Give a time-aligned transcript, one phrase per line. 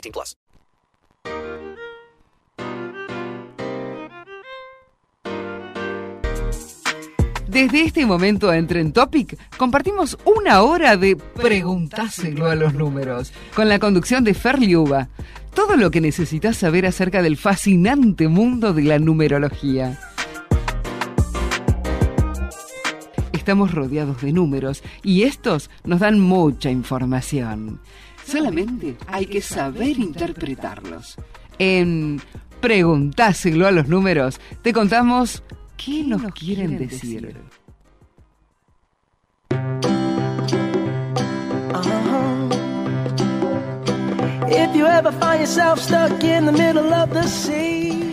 [0.00, 0.36] 18 plus.
[7.48, 13.78] Desde este momento en Topic compartimos una hora de Preguntáselo a los números con la
[13.78, 15.08] conducción de Fer Liuba.
[15.54, 19.98] Todo lo que necesitas saber acerca del fascinante mundo de la numerología.
[23.32, 27.80] Estamos rodeados de números y estos nos dan mucha información.
[28.30, 31.16] Solamente hay que saber interpretarlos.
[31.58, 32.20] En
[32.60, 35.42] Preguntáselo a los números te contamos
[35.76, 37.36] qué nos quieren decir.
[44.50, 48.08] If you ever find yourself stuck in the middle of the sea.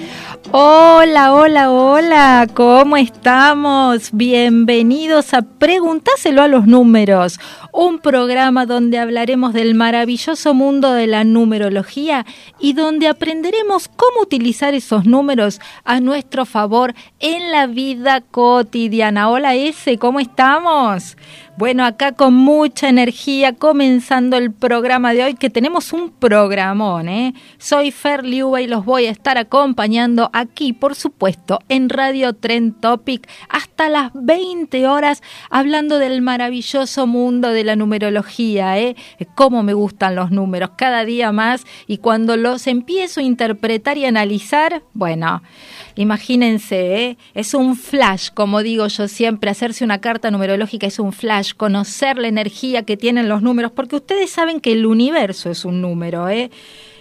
[0.52, 4.11] Hola, hola, hola, ¿cómo estamos?
[4.13, 7.39] Bienvenidos a Preguntáselo a los números,
[7.76, 12.26] un programa donde hablaremos del maravilloso mundo de la numerología
[12.58, 19.30] y donde aprenderemos cómo utilizar esos números a nuestro favor en la vida cotidiana.
[19.30, 21.18] Hola, S, ¿cómo estamos?
[21.58, 27.34] Bueno, acá con mucha energía, comenzando el programa de hoy, que tenemos un programón, ¿eh?
[27.59, 32.81] Soy Fer Liuba y los voy a estar acompañando aquí, por supuesto, en Radio Trend
[32.81, 38.96] Topic, hasta las 20 horas, hablando del maravilloso mundo de la numerología, ¿eh?
[39.36, 44.06] Cómo me gustan los números, cada día más, y cuando los empiezo a interpretar y
[44.06, 45.42] analizar, bueno,
[45.96, 47.18] imagínense, ¿eh?
[47.34, 52.18] es un flash, como digo yo siempre, hacerse una carta numerológica es un flash conocer
[52.18, 56.30] la energía que tienen los números, porque ustedes saben que el universo es un número,
[56.30, 56.52] ¿eh?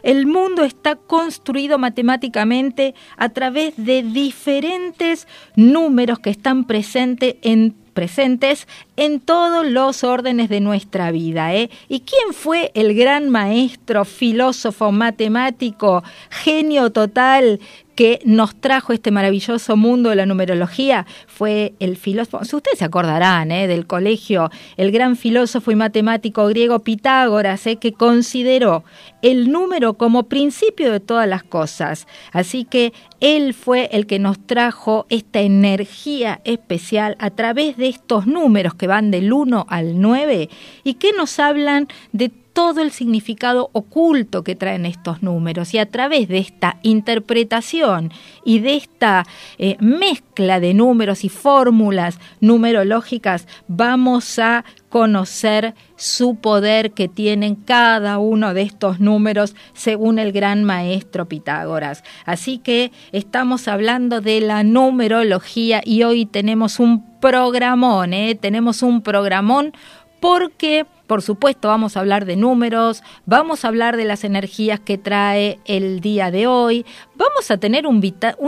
[0.03, 5.27] El mundo está construido matemáticamente a través de diferentes
[5.57, 11.55] números que están presentes en presentes en todos los órdenes de nuestra vida.
[11.55, 11.71] ¿eh?
[11.88, 17.60] ¿Y quién fue el gran maestro, filósofo, matemático, genio total
[17.94, 23.50] que nos trajo este maravilloso mundo de la numerología fue el filósofo, ustedes se acordarán
[23.53, 23.66] ¿eh?
[23.66, 27.77] del colegio, el gran filósofo y matemático griego Pitágoras, ¿eh?
[27.77, 28.84] que consideró
[29.22, 32.06] el número como principio de todas las cosas.
[32.33, 38.27] Así que él fue el que nos trajo esta energía especial a través de estos
[38.27, 40.49] números que van del 1 al 9
[40.83, 45.91] y que nos hablan de todo el significado oculto que traen estos números y a
[45.91, 48.12] través de esta interpretación
[48.44, 49.26] y de esta
[49.59, 58.19] eh, mezcla de números y fórmulas numerológicas vamos a conocer su poder que tienen cada
[58.19, 62.04] uno de estos números según el gran maestro Pitágoras.
[62.25, 68.36] Así que estamos hablando de la numerología y hoy tenemos un programón, ¿eh?
[68.36, 69.72] tenemos un programón
[70.21, 74.98] porque por supuesto, vamos a hablar de números, vamos a hablar de las energías que
[74.98, 78.03] trae el día de hoy, vamos a tener un,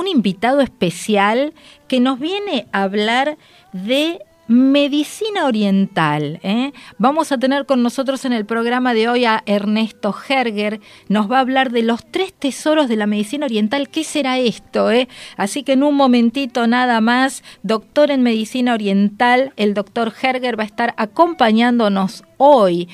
[0.06, 1.54] invitado especial
[1.88, 3.36] que nos viene a hablar
[3.72, 6.38] de medicina oriental.
[6.42, 6.72] ¿eh?
[6.98, 10.80] Vamos a tener con nosotros en el programa de hoy a Ernesto Herger.
[11.08, 13.88] Nos va a hablar de los tres tesoros de la medicina oriental.
[13.88, 14.90] ¿Qué será esto?
[14.90, 15.08] Eh?
[15.36, 20.62] Así que en un momentito nada más, doctor en medicina oriental, el doctor Herger va
[20.62, 22.88] a estar acompañándonos hoy.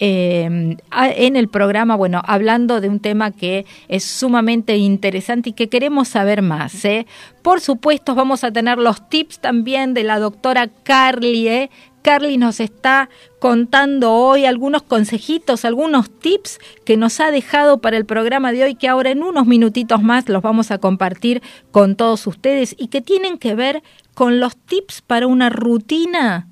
[0.00, 5.68] Eh, en el programa, bueno, hablando de un tema que es sumamente interesante y que
[5.68, 6.84] queremos saber más.
[6.84, 7.06] ¿eh?
[7.42, 11.48] Por supuesto, vamos a tener los tips también de la doctora Carly.
[11.48, 11.70] ¿eh?
[12.02, 13.08] Carly nos está
[13.38, 18.74] contando hoy algunos consejitos, algunos tips que nos ha dejado para el programa de hoy,
[18.74, 23.00] que ahora en unos minutitos más los vamos a compartir con todos ustedes y que
[23.00, 23.82] tienen que ver
[24.12, 26.48] con los tips para una rutina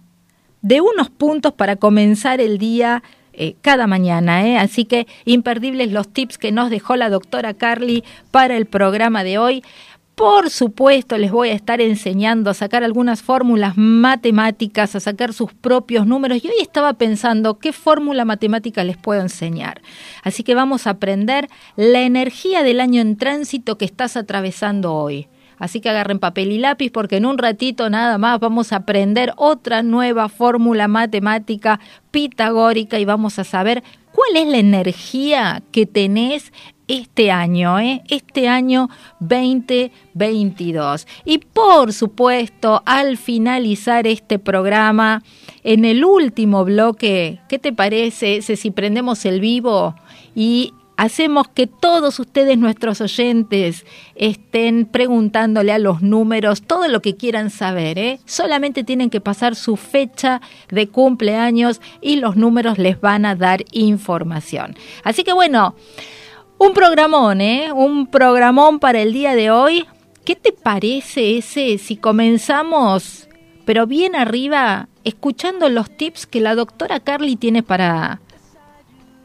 [0.63, 4.47] de unos puntos para comenzar el día eh, cada mañana.
[4.47, 4.59] ¿eh?
[4.59, 9.39] Así que imperdibles los tips que nos dejó la doctora Carly para el programa de
[9.39, 9.63] hoy.
[10.15, 15.55] Por supuesto, les voy a estar enseñando a sacar algunas fórmulas matemáticas, a sacar sus
[15.55, 16.45] propios números.
[16.45, 19.81] Y hoy estaba pensando qué fórmula matemática les puedo enseñar.
[20.23, 25.29] Así que vamos a aprender la energía del año en tránsito que estás atravesando hoy.
[25.59, 29.33] Así que agarren papel y lápiz porque en un ratito nada más vamos a aprender
[29.37, 33.83] otra nueva fórmula matemática pitagórica y vamos a saber
[34.13, 36.53] cuál es la energía que tenés
[36.89, 38.03] este año, ¿eh?
[38.09, 38.91] este año
[39.21, 41.07] 2022.
[41.25, 45.23] Y por supuesto, al finalizar este programa,
[45.65, 49.95] en el último bloque, ¿qué te parece si prendemos el vivo
[50.35, 53.85] y hacemos que todos ustedes, nuestros oyentes,
[54.15, 57.99] estén preguntándole a los números todo lo que quieran saber.
[57.99, 58.21] ¿eh?
[58.25, 63.65] Solamente tienen que pasar su fecha de cumpleaños y los números les van a dar
[63.73, 64.77] información.
[65.03, 65.75] Así que bueno,
[66.57, 67.73] un programón, ¿eh?
[67.73, 69.87] Un programón para el día de hoy.
[70.25, 73.29] ¿Qué te parece ese si comenzamos,
[73.65, 78.21] pero bien arriba, escuchando los tips que la doctora Carly tiene para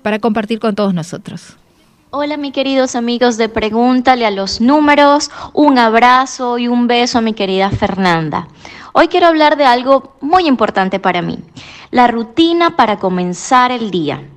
[0.07, 1.57] para compartir con todos nosotros.
[2.19, 7.21] Hola mis queridos amigos de Pregúntale a los números, un abrazo y un beso a
[7.21, 8.47] mi querida Fernanda.
[8.93, 11.37] Hoy quiero hablar de algo muy importante para mí,
[11.91, 14.27] la rutina para comenzar el día.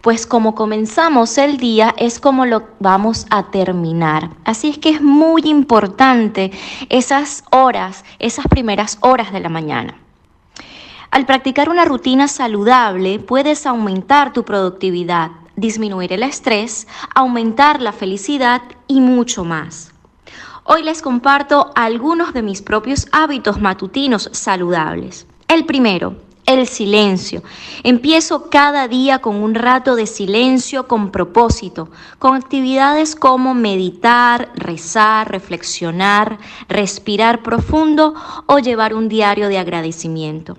[0.00, 4.30] Pues como comenzamos el día es como lo vamos a terminar.
[4.46, 6.50] Así es que es muy importante
[6.88, 9.98] esas horas, esas primeras horas de la mañana.
[11.10, 18.62] Al practicar una rutina saludable puedes aumentar tu productividad, disminuir el estrés, aumentar la felicidad
[18.86, 19.92] y mucho más.
[20.64, 25.26] Hoy les comparto algunos de mis propios hábitos matutinos saludables.
[25.48, 26.16] El primero,
[26.46, 27.42] el silencio.
[27.82, 35.30] Empiezo cada día con un rato de silencio con propósito, con actividades como meditar, rezar,
[35.30, 36.38] reflexionar,
[36.68, 38.14] respirar profundo
[38.46, 40.56] o llevar un diario de agradecimiento.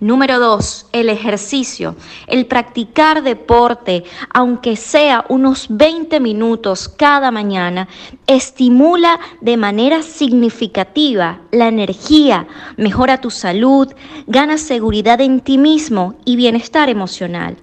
[0.00, 1.96] Número dos, el ejercicio,
[2.28, 7.88] el practicar deporte, aunque sea unos 20 minutos cada mañana,
[8.28, 12.46] estimula de manera significativa la energía,
[12.76, 13.92] mejora tu salud,
[14.28, 17.56] gana seguridad en ti mismo y bienestar emocional.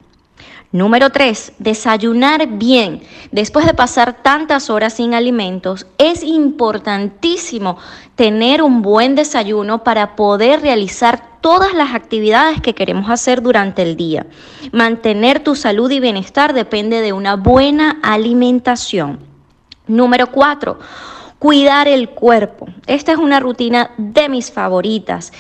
[0.72, 1.54] Número 3.
[1.60, 3.02] Desayunar bien.
[3.32, 7.78] Después de pasar tantas horas sin alimentos, es importantísimo
[8.16, 13.96] tener un buen desayuno para poder realizar todas las actividades que queremos hacer durante el
[13.96, 14.26] día.
[14.72, 19.20] Mantener tu salud y bienestar depende de una buena alimentación.
[19.88, 20.80] Número 4
[21.40, 22.68] cuidar el cuerpo.
[22.88, 25.32] Esta es una rutina de mis favoritas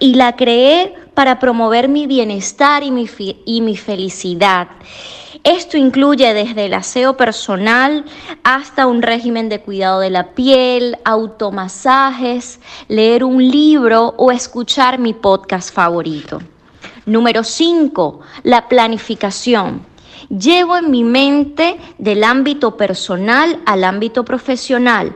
[0.00, 3.08] y la creé para promover mi bienestar y mi,
[3.44, 4.68] y mi felicidad.
[5.44, 8.04] Esto incluye desde el aseo personal
[8.44, 15.12] hasta un régimen de cuidado de la piel, automasajes, leer un libro o escuchar mi
[15.12, 16.40] podcast favorito.
[17.04, 19.84] Número 5, la planificación.
[20.30, 25.14] Llevo en mi mente del ámbito personal al ámbito profesional,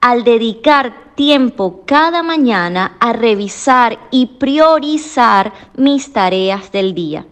[0.00, 7.26] al dedicar tiempo cada mañana a revisar y priorizar mis tareas del día.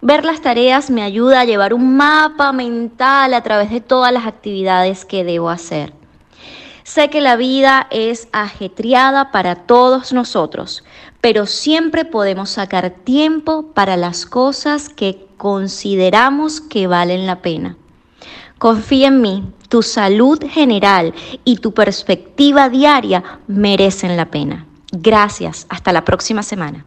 [0.00, 4.26] Ver las tareas me ayuda a llevar un mapa mental a través de todas las
[4.26, 5.92] actividades que debo hacer.
[6.84, 10.84] Sé que la vida es ajetreada para todos nosotros,
[11.20, 17.76] pero siempre podemos sacar tiempo para las cosas que consideramos que valen la pena.
[18.58, 24.66] Confía en mí, tu salud general y tu perspectiva diaria merecen la pena.
[24.92, 26.84] Gracias, hasta la próxima semana.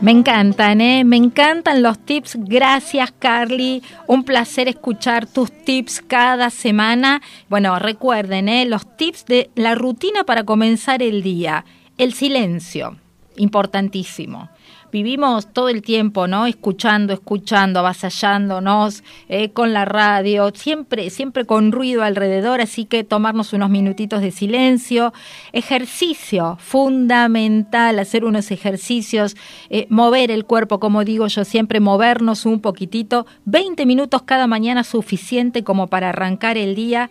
[0.00, 1.02] Me encantan, ¿eh?
[1.02, 2.36] Me encantan los tips.
[2.40, 3.82] Gracias, Carly.
[4.06, 7.22] Un placer escuchar tus tips cada semana.
[7.48, 8.66] Bueno, recuerden, ¿eh?
[8.66, 11.64] Los tips de la rutina para comenzar el día.
[11.96, 12.98] El silencio,
[13.36, 14.50] importantísimo
[14.94, 16.46] vivimos todo el tiempo, ¿no?
[16.46, 23.52] Escuchando, escuchando, avasallándonos eh, con la radio, siempre, siempre con ruido alrededor, así que tomarnos
[23.52, 25.12] unos minutitos de silencio.
[25.52, 29.36] Ejercicio, fundamental, hacer unos ejercicios,
[29.68, 34.84] eh, mover el cuerpo, como digo yo siempre, movernos un poquitito, 20 minutos cada mañana
[34.84, 37.10] suficiente como para arrancar el día.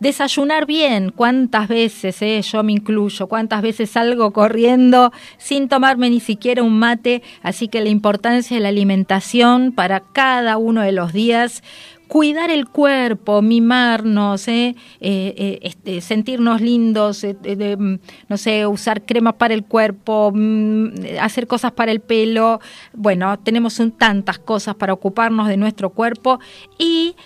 [0.00, 1.10] Desayunar bien.
[1.10, 6.78] ¿Cuántas veces, eh, yo me incluyo, cuántas veces salgo corriendo sin tomarme ni siquiera un
[6.78, 7.22] mate?
[7.42, 11.62] Así que la importancia de la alimentación para cada uno de los días
[12.08, 14.76] cuidar el cuerpo, mimarnos, ¿eh?
[15.00, 17.94] Eh, eh, este, sentirnos lindos, mm,
[18.28, 20.88] no sé, usar cremas para el cuerpo, mm,
[21.20, 22.60] hacer cosas para el pelo.
[22.92, 26.38] Bueno, tenemos tantas cosas para ocuparnos de nuestro cuerpo
[26.78, 27.16] y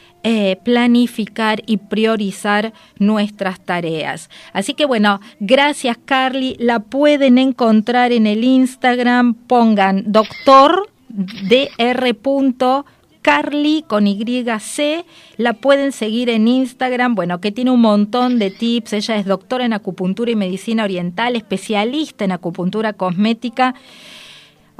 [0.64, 4.28] planificar y priorizar nuestras tareas.
[4.52, 12.84] Así que bueno, gracias Carly, la pueden encontrar en el Instagram, pongan doctor dr
[13.22, 15.04] Carly con YC.
[15.36, 18.94] La pueden seguir en Instagram, bueno, que tiene un montón de tips.
[18.94, 23.74] Ella es doctora en acupuntura y medicina oriental, especialista en acupuntura cosmética.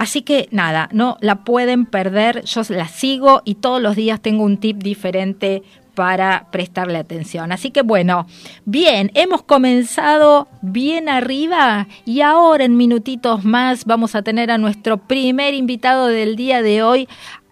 [0.01, 2.43] Así que nada, no la pueden perder.
[2.47, 5.63] Yo la sigo y todos los días tengo un tip diferente
[5.95, 7.53] para prestarle atención.
[7.53, 8.27] Así que bueno,
[8.65, 14.97] bien, hemos comenzado bien arriba y ahora en minutitos más vamos a tener a nuestro
[14.97, 17.07] primer invitado del día de hoy,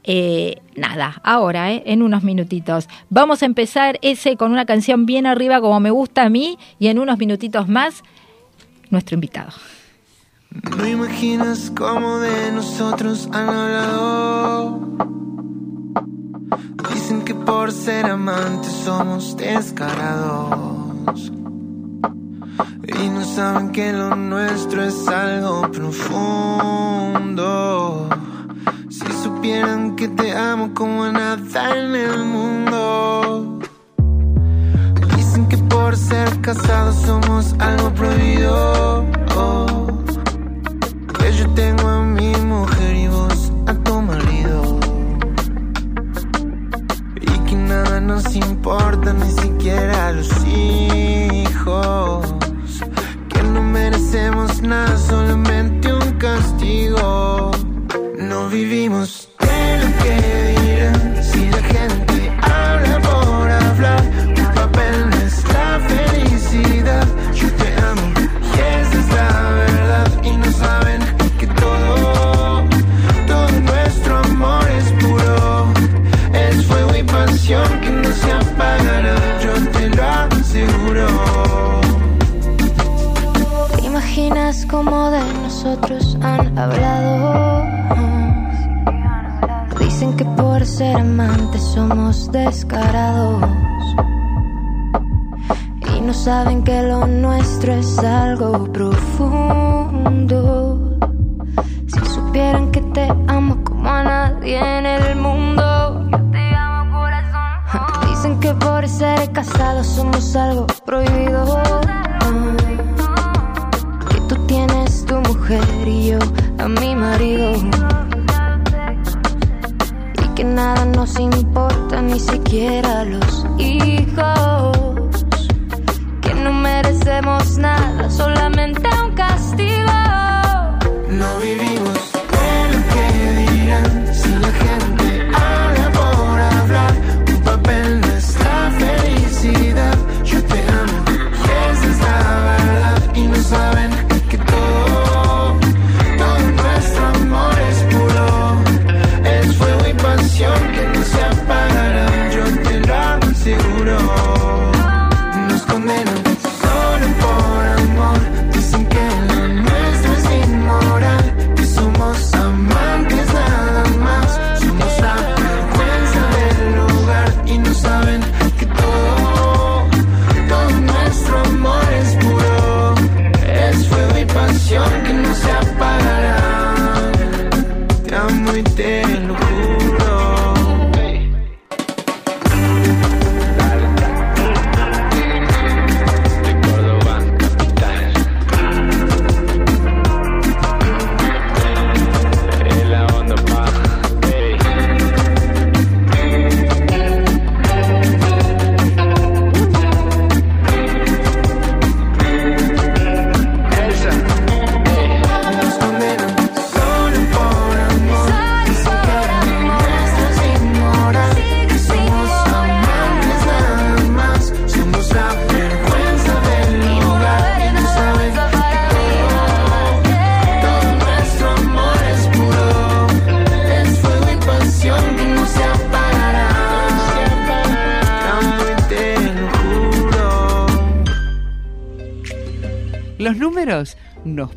[0.05, 2.89] eh, nada, ahora, eh, en unos minutitos.
[3.11, 6.89] Vamos a empezar ese con una canción bien arriba como me gusta a mí y
[6.89, 8.03] en unos minutitos más,
[8.89, 9.53] nuestro invitado.
[10.51, 14.81] No imaginas cómo de nosotros han hablado.
[16.95, 21.31] Dicen que por ser amantes somos descarados.
[22.87, 27.29] Y no saben que lo nuestro es algo profundo.
[28.89, 33.59] Si supieran que te amo como nada en el mundo.
[35.15, 39.05] Dicen que por ser casados somos algo prohibido.
[41.29, 44.81] Que yo tengo a mi mujer y vos a tu marido.
[47.21, 52.35] Y que nada nos importa, ni siquiera los hijos.
[53.29, 57.51] Que no merecemos nada, solamente un castigo.
[58.19, 60.15] No vivimos de lo que
[60.63, 62.08] dirán si la gente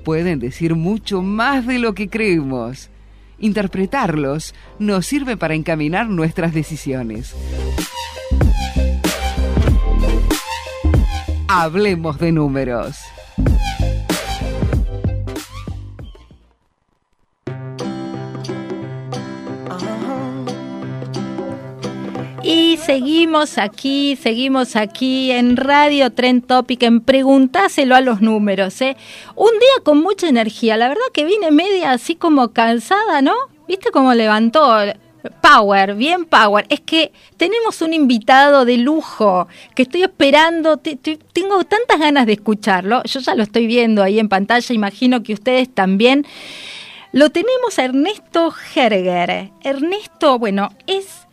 [0.03, 2.89] pueden decir mucho más de lo que creemos.
[3.39, 7.35] Interpretarlos nos sirve para encaminar nuestras decisiones.
[11.47, 12.97] Hablemos de números.
[22.91, 28.81] Seguimos aquí, seguimos aquí en Radio Tren Topic, en Preguntáselo a los números.
[28.81, 28.97] ¿eh?
[29.37, 33.33] Un día con mucha energía, la verdad que vine media así como cansada, ¿no?
[33.65, 34.75] ¿Viste cómo levantó?
[35.41, 36.65] Power, bien power.
[36.67, 43.03] Es que tenemos un invitado de lujo que estoy esperando, tengo tantas ganas de escucharlo,
[43.03, 46.25] yo ya lo estoy viendo ahí en pantalla, imagino que ustedes también.
[47.13, 49.51] Lo tenemos a Ernesto Herger.
[49.63, 51.27] Ernesto, bueno, es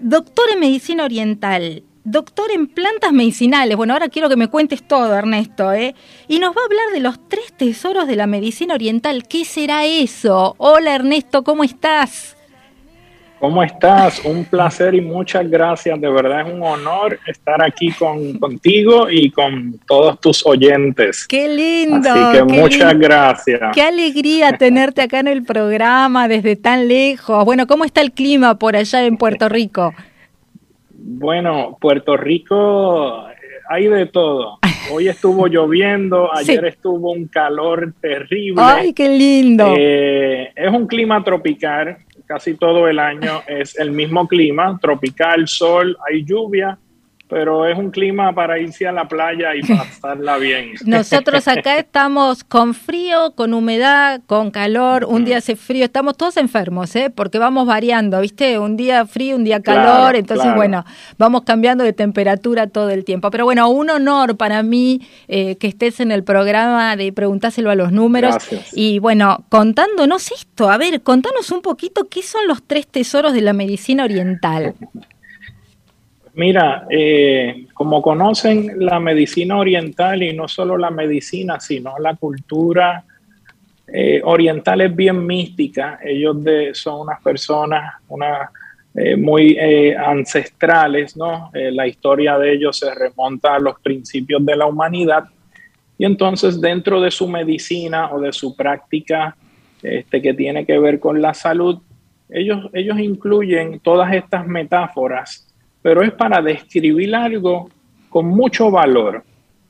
[0.00, 3.76] doctor en medicina oriental, doctor en plantas medicinales.
[3.76, 5.94] Bueno, ahora quiero que me cuentes todo, Ernesto, ¿eh?
[6.28, 9.26] Y nos va a hablar de los tres tesoros de la medicina oriental.
[9.28, 10.54] ¿Qué será eso?
[10.58, 12.36] Hola, Ernesto, ¿cómo estás?
[13.40, 14.22] ¿Cómo estás?
[14.22, 15.98] Un placer y muchas gracias.
[15.98, 21.26] De verdad es un honor estar aquí con, contigo y con todos tus oyentes.
[21.26, 22.10] Qué lindo.
[22.10, 23.60] Así que muchas gracias.
[23.72, 27.42] Qué alegría tenerte acá en el programa desde tan lejos.
[27.46, 29.94] Bueno, ¿cómo está el clima por allá en Puerto Rico?
[30.90, 33.34] Bueno, Puerto Rico eh,
[33.70, 34.58] hay de todo.
[34.92, 38.60] Hoy estuvo lloviendo, ayer estuvo un calor terrible.
[38.62, 39.72] ¡Ay, qué lindo!
[39.78, 41.96] Eh, es un clima tropical
[42.30, 46.78] casi todo el año es el mismo clima, tropical, sol, hay lluvia,
[47.30, 50.72] pero es un clima para irse a la playa y pasarla bien.
[50.84, 56.36] Nosotros acá estamos con frío, con humedad, con calor, un día hace frío, estamos todos
[56.36, 57.10] enfermos, ¿eh?
[57.14, 58.58] porque vamos variando, ¿viste?
[58.58, 60.84] Un día frío, un día calor, entonces bueno,
[61.16, 63.30] vamos cambiando de temperatura todo el tiempo.
[63.30, 67.76] Pero bueno, un honor para mí eh, que estés en el programa de Preguntáselo a
[67.76, 68.36] los números.
[68.72, 73.42] Y bueno, contándonos esto, a ver, contanos un poquito qué son los tres tesoros de
[73.42, 74.74] la medicina oriental.
[76.34, 83.04] Mira, eh, como conocen la medicina oriental y no solo la medicina, sino la cultura
[83.92, 85.98] eh, oriental es bien mística.
[86.04, 86.36] Ellos
[86.74, 87.94] son unas personas
[88.94, 89.58] eh, muy
[89.96, 91.50] ancestrales, ¿no?
[91.52, 95.24] la historia de ellos se remonta a los principios de la humanidad.
[95.98, 99.36] Y entonces dentro de su medicina o de su práctica
[99.82, 101.78] este, que tiene que ver con la salud,
[102.28, 105.49] ellos, ellos incluyen todas estas metáforas
[105.82, 107.70] pero es para describir algo
[108.08, 109.24] con mucho valor.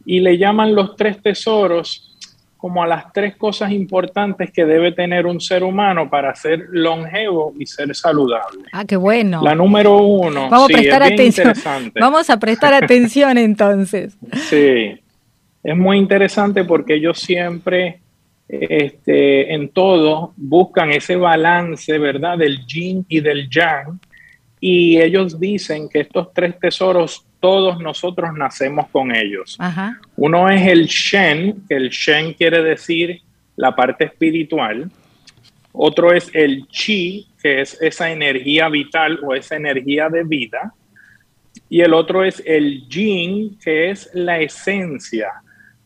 [0.04, 2.16] Y le llaman los tres tesoros
[2.56, 7.54] como a las tres cosas importantes que debe tener un ser humano para ser longevo
[7.58, 8.64] y ser saludable.
[8.72, 9.40] Ah, qué bueno.
[9.42, 10.50] La número uno.
[10.50, 11.54] Vamos a prestar atención.
[11.98, 14.16] Vamos a prestar atención entonces.
[14.50, 15.00] Sí,
[15.62, 18.00] es muy interesante porque ellos siempre
[18.48, 22.36] este, en todo buscan ese balance, ¿verdad?
[22.36, 24.00] Del yin y del yang
[24.60, 29.58] y ellos dicen que estos tres tesoros todos nosotros nacemos con ellos.
[30.16, 33.22] Uno es el Shen, que el Shen quiere decir
[33.56, 34.90] la parte espiritual.
[35.72, 40.74] Otro es el Chi, que es esa energía vital o esa energía de vida.
[41.68, 45.30] Y el otro es el Jin, que es la esencia.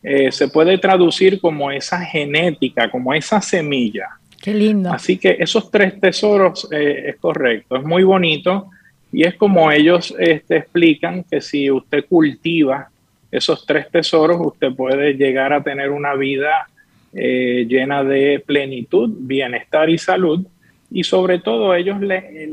[0.03, 4.09] Eh, se puede traducir como esa genética, como esa semilla.
[4.45, 4.91] Qué lindo.
[4.91, 8.69] Así que esos tres tesoros eh, es correcto, es muy bonito
[9.11, 12.87] y es como ellos este, explican que si usted cultiva
[13.31, 16.67] esos tres tesoros, usted puede llegar a tener una vida
[17.11, 20.45] eh, llena de plenitud, bienestar y salud.
[20.91, 21.97] Y sobre todo ellos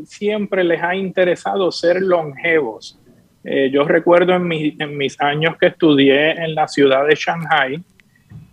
[0.06, 2.98] siempre les ha interesado ser longevos.
[3.44, 7.82] Eh, yo recuerdo en, en mis años que estudié en la ciudad de Shanghai,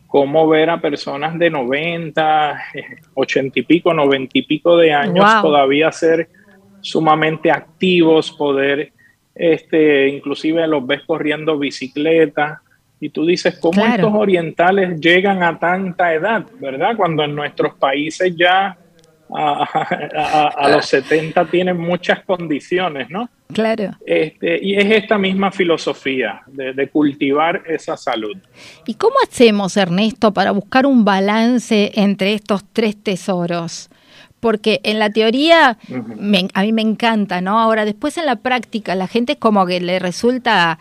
[0.10, 2.62] cómo ver a personas de 90,
[3.14, 6.28] 80 y pico, 90 y pico de años todavía ser
[6.82, 8.92] sumamente activos, poder,
[9.36, 12.62] este, inclusive los ves corriendo bicicleta.
[13.00, 16.98] Y tú dices, ¿cómo estos orientales llegan a tanta edad, verdad?
[16.98, 18.78] Cuando en nuestros países ya
[19.36, 23.30] a, los 70 tienen muchas condiciones, ¿no?
[23.54, 23.92] Claro.
[24.06, 28.38] Este, y es esta misma filosofía de, cultivar esa salud.
[28.86, 33.90] ¿Y cómo hacemos, Ernesto, para buscar un balance entre estos tres tesoros?
[34.40, 35.78] Porque en la teoría
[36.54, 37.60] a mí me encanta, ¿no?
[37.60, 40.80] Ahora, después en la práctica, la gente es como que le resulta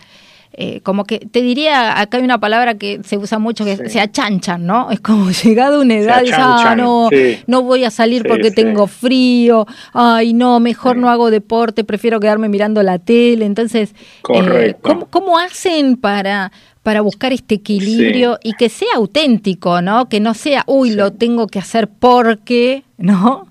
[0.60, 3.90] eh, como que te diría, acá hay una palabra que se usa mucho que Sí.
[3.90, 4.90] se achanchan, ¿no?
[4.90, 7.38] Es como llegado una edad, dices, ah, no, sí.
[7.46, 12.18] no voy a salir Sí, porque tengo frío, ay, no, mejor no hago deporte, prefiero
[12.18, 13.46] quedarme mirando la tele.
[13.46, 13.94] Entonces,
[14.34, 14.74] eh.
[14.82, 16.50] ¿cómo, cómo hacen para,
[16.82, 20.08] para buscar este equilibrio y que sea auténtico, ¿no?
[20.08, 23.46] Que no sea, uy, lo tengo que hacer porque, ¿no?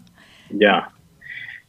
[0.50, 0.90] Ya.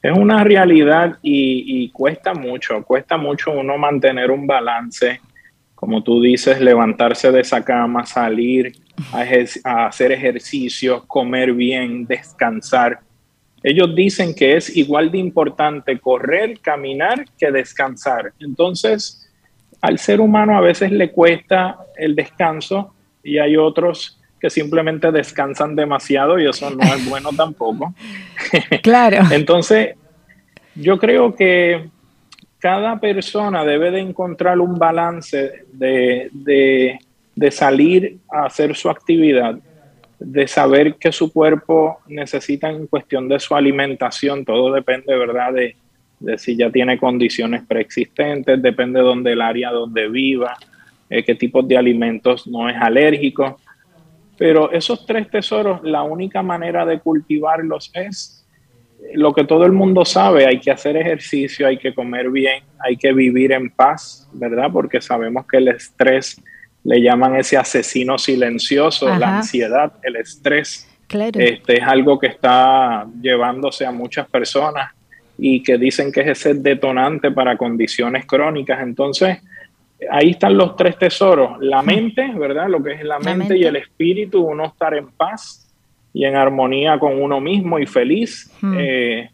[0.03, 5.21] Es una realidad y, y cuesta mucho, cuesta mucho uno mantener un balance,
[5.79, 8.73] como tú dices, levantarse de esa cama, salir
[9.13, 12.99] a, ejer- a hacer ejercicio, comer bien, descansar.
[13.63, 18.33] Ellos dicen que es igual de importante correr, caminar que descansar.
[18.41, 19.31] Entonces,
[19.81, 25.77] al ser humano a veces le cuesta el descanso y hay otros que simplemente descansan
[25.77, 27.95] demasiado y eso no es bueno tampoco.
[28.83, 29.19] Claro.
[29.31, 29.95] Entonces,
[30.75, 31.89] yo creo que
[32.59, 36.99] cada persona debe de encontrar un balance de, de-
[37.35, 39.57] de salir a hacer su actividad,
[40.19, 45.77] de saber que su cuerpo necesita en cuestión de su alimentación, todo depende, ¿verdad?, de,
[46.19, 50.57] de si ya tiene condiciones preexistentes, depende de donde el área donde viva,
[51.09, 53.61] eh, qué tipo de alimentos no es alérgico.
[54.37, 58.38] Pero esos tres tesoros, la única manera de cultivarlos es
[59.15, 62.97] lo que todo el mundo sabe, hay que hacer ejercicio, hay que comer bien, hay
[62.97, 64.71] que vivir en paz, ¿verdad?
[64.73, 66.41] Porque sabemos que el estrés
[66.85, 71.41] le llaman ese asesino silencioso, la ansiedad, el estrés, Claro.
[71.41, 74.93] este es algo que está llevándose a muchas personas
[75.39, 78.81] y que dicen que es ese detonante para condiciones crónicas.
[78.83, 79.39] Entonces,
[80.11, 82.69] ahí están los tres tesoros, la mente, ¿verdad?
[82.69, 83.69] Lo que es la, La mente, y mente.
[83.69, 85.68] el espíritu, uno estar en paz
[86.13, 88.51] y en armonía con uno mismo y feliz.
[88.61, 88.75] Hmm.
[88.79, 89.31] Eh,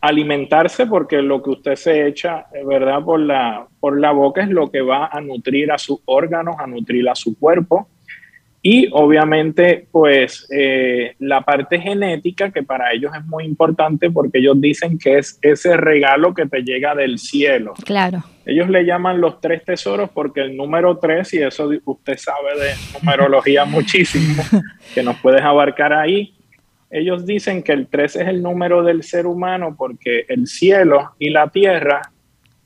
[0.00, 3.02] alimentarse porque lo que usted se echa, eh, ¿verdad?
[3.02, 6.66] Por la, por la boca es lo que va a nutrir a sus órganos, a
[6.66, 7.88] nutrir a su cuerpo.
[8.62, 14.60] Y obviamente, pues eh, la parte genética, que para ellos es muy importante porque ellos
[14.60, 17.74] dicen que es ese regalo que te llega del cielo.
[17.84, 18.24] Claro.
[18.44, 22.72] Ellos le llaman los tres tesoros porque el número tres, y eso usted sabe de
[22.94, 24.42] numerología muchísimo,
[24.94, 26.36] que nos puedes abarcar ahí,
[26.90, 31.30] ellos dicen que el tres es el número del ser humano porque el cielo y
[31.30, 32.02] la tierra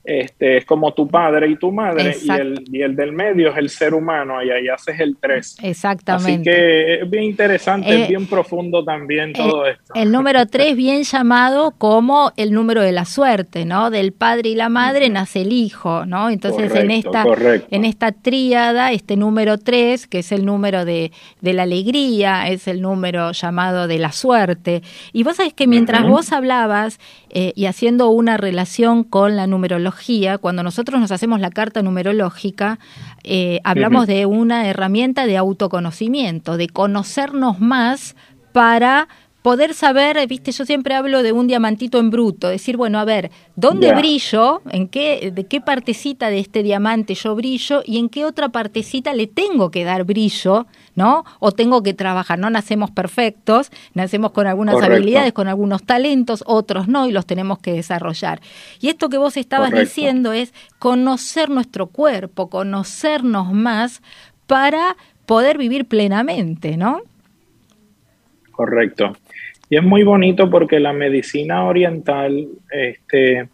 [0.04, 3.58] este, es como tu padre y tu madre, y el, y el del medio es
[3.58, 5.56] el ser humano, y ahí haces el tres.
[5.58, 6.50] Así Exactamente.
[6.50, 9.92] que es bien interesante, Eh, es bien profundo también todo esto.
[9.94, 13.90] El número 3, bien llamado como el número de la suerte, ¿no?
[13.90, 16.30] Del padre y la madre nace el hijo, ¿no?
[16.30, 17.68] Entonces en esta correcto.
[17.70, 22.68] en esta tríada, este número 3, que es el número de, de la alegría, es
[22.68, 24.82] el número llamado de la suerte.
[25.12, 26.98] Y vos sabés que mientras vos hablabas
[27.30, 29.89] eh, y haciendo una relación con la numerología,
[30.38, 32.78] cuando nosotros nos hacemos la carta numerológica,
[33.24, 38.16] eh, hablamos de una herramienta de autoconocimiento, de conocernos más
[38.52, 39.08] para
[39.42, 43.04] poder saber, eh, viste, yo siempre hablo de un diamantito en bruto, decir, bueno, a
[43.04, 44.60] ver, ¿dónde brillo?
[44.70, 47.82] ¿En qué, de qué partecita de este diamante yo brillo?
[47.86, 50.66] ¿Y en qué otra partecita le tengo que dar brillo?
[50.94, 51.24] ¿No?
[51.38, 54.96] O tengo que trabajar, no nacemos perfectos, nacemos con algunas Correcto.
[54.96, 58.40] habilidades, con algunos talentos, otros no, y los tenemos que desarrollar.
[58.80, 59.88] Y esto que vos estabas Correcto.
[59.88, 64.02] diciendo es conocer nuestro cuerpo, conocernos más
[64.46, 67.00] para poder vivir plenamente, ¿no?
[68.50, 69.16] Correcto.
[69.70, 73.48] Y es muy bonito porque la medicina oriental, este,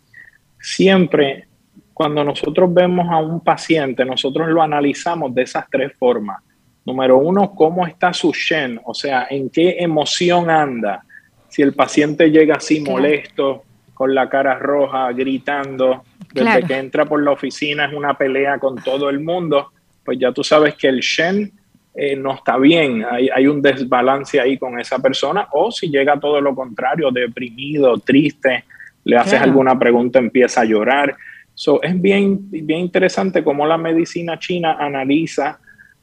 [0.59, 1.47] siempre
[1.93, 6.43] cuando nosotros vemos a un paciente, nosotros lo analizamos de esas tres formas.
[6.85, 11.05] Número uno, cómo está su Shen, o sea, en qué emoción anda.
[11.49, 12.99] Si el paciente llega así Claro.
[13.01, 13.63] molesto,
[13.95, 16.67] con la cara roja, gritando, desde Claro.
[16.67, 19.73] que entra por la oficina es una pelea con todo el mundo,
[20.05, 21.51] pues ya tú sabes que el Shen
[21.97, 26.21] eh, no está bien, hay, hay un desbalance ahí con esa persona, o si llega
[26.21, 28.65] todo lo contrario, deprimido, triste,
[29.05, 29.45] le haces Claro.
[29.47, 31.17] alguna pregunta, empieza a llorar.
[31.55, 35.59] So, es bien, bien interesante cómo la medicina china analiza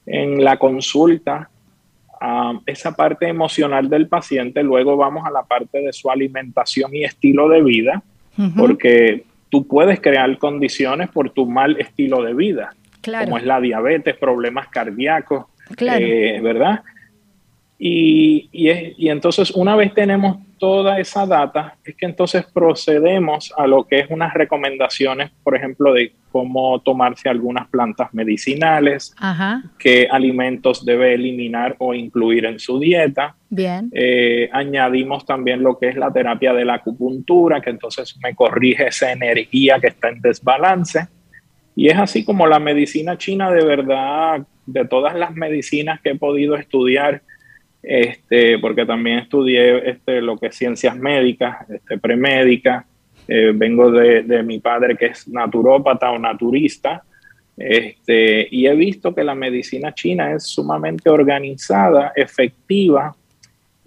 [0.06, 1.50] en la consulta
[2.20, 7.04] ah, esa parte emocional del paciente, luego vamos a la parte de su alimentación y
[7.04, 8.02] estilo de vida,
[8.58, 13.26] porque tú puedes crear condiciones por tu mal estilo de vida, Claro.
[13.26, 15.46] como es la diabetes, problemas cardíacos,
[15.76, 16.06] Claro.
[16.06, 16.82] eh, ¿verdad?
[17.80, 23.54] Y, y, es- y entonces una vez tenemos toda esa data, es que entonces procedemos
[23.58, 29.64] a lo que es unas recomendaciones, por ejemplo, de cómo tomarse algunas plantas medicinales, Ajá,
[29.78, 33.36] qué alimentos debe eliminar o incluir en su dieta.
[33.50, 33.90] bien.
[33.92, 38.88] Eh, añadimos también lo que es la terapia de la acupuntura, que entonces me corrige
[38.88, 41.08] esa energía que está en desbalance.
[41.76, 46.16] Y es así como la medicina china de verdad, de todas las medicinas que he
[46.16, 47.22] podido estudiar,
[47.82, 52.86] este, porque también estudié este, lo que es ciencias médicas, este, premédica,
[53.28, 57.04] eh, vengo de, de, mi padre que es naturópata o naturista,
[57.56, 63.16] este, y he visto que la medicina china es sumamente organizada, efectiva,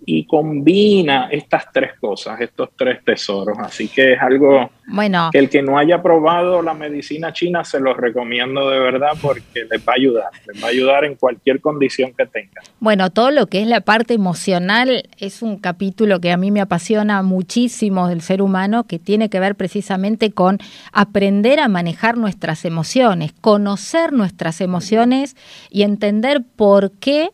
[0.09, 3.59] y combina estas tres cosas, estos tres tesoros.
[3.59, 7.81] Así que es algo bueno, que el que no haya probado la medicina china se
[7.81, 11.61] lo recomiendo de verdad porque les va a ayudar, les va a ayudar en cualquier
[11.61, 12.63] condición que tenga.
[12.79, 16.61] Bueno, todo lo que es la parte emocional es un capítulo que a mí me
[16.61, 20.59] apasiona muchísimo del ser humano que tiene que ver precisamente con
[20.93, 25.37] aprender a manejar nuestras emociones, conocer nuestras emociones
[25.69, 27.31] y entender por qué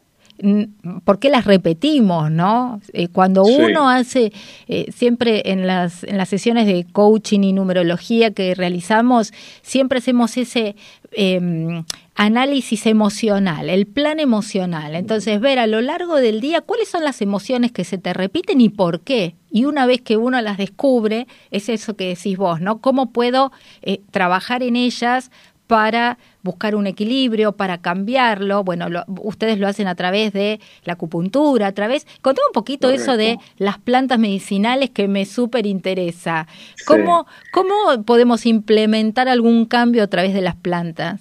[1.04, 2.80] ¿por qué las repetimos, no?
[2.92, 4.32] Eh, cuando uno hace,
[4.66, 10.36] eh, siempre en las, en las sesiones de coaching y numerología que realizamos, siempre hacemos
[10.36, 10.74] ese
[11.12, 14.94] em, análisis emocional, el plan emocional.
[14.94, 18.60] Entonces, ver a lo largo del día cuáles son las emociones que se te repiten
[18.60, 19.36] y por qué.
[19.50, 22.80] Y una vez que uno las descubre, es eso que decís vos, ¿no?
[22.80, 23.52] ¿Cómo puedo
[23.82, 25.30] eh, trabajar en ellas
[25.66, 28.64] para buscar un equilibrio, para cambiarlo.
[28.64, 28.86] Bueno,
[29.22, 32.06] ustedes lo hacen a través de la acupuntura, a través...
[32.20, 36.46] Contame un poquito eso de las plantas medicinales que me súper interesa.
[36.86, 41.20] ¿Cómo, ¿Cómo podemos implementar algún cambio a través de las plantas?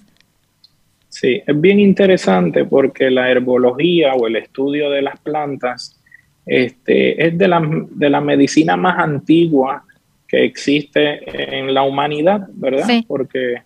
[1.10, 6.02] Sí, es bien interesante porque la herbología o el estudio de las plantas
[6.46, 9.84] este, es de la, de la medicina más antigua
[10.28, 12.88] que existe en la humanidad, ¿verdad?
[13.06, 13.62] Porque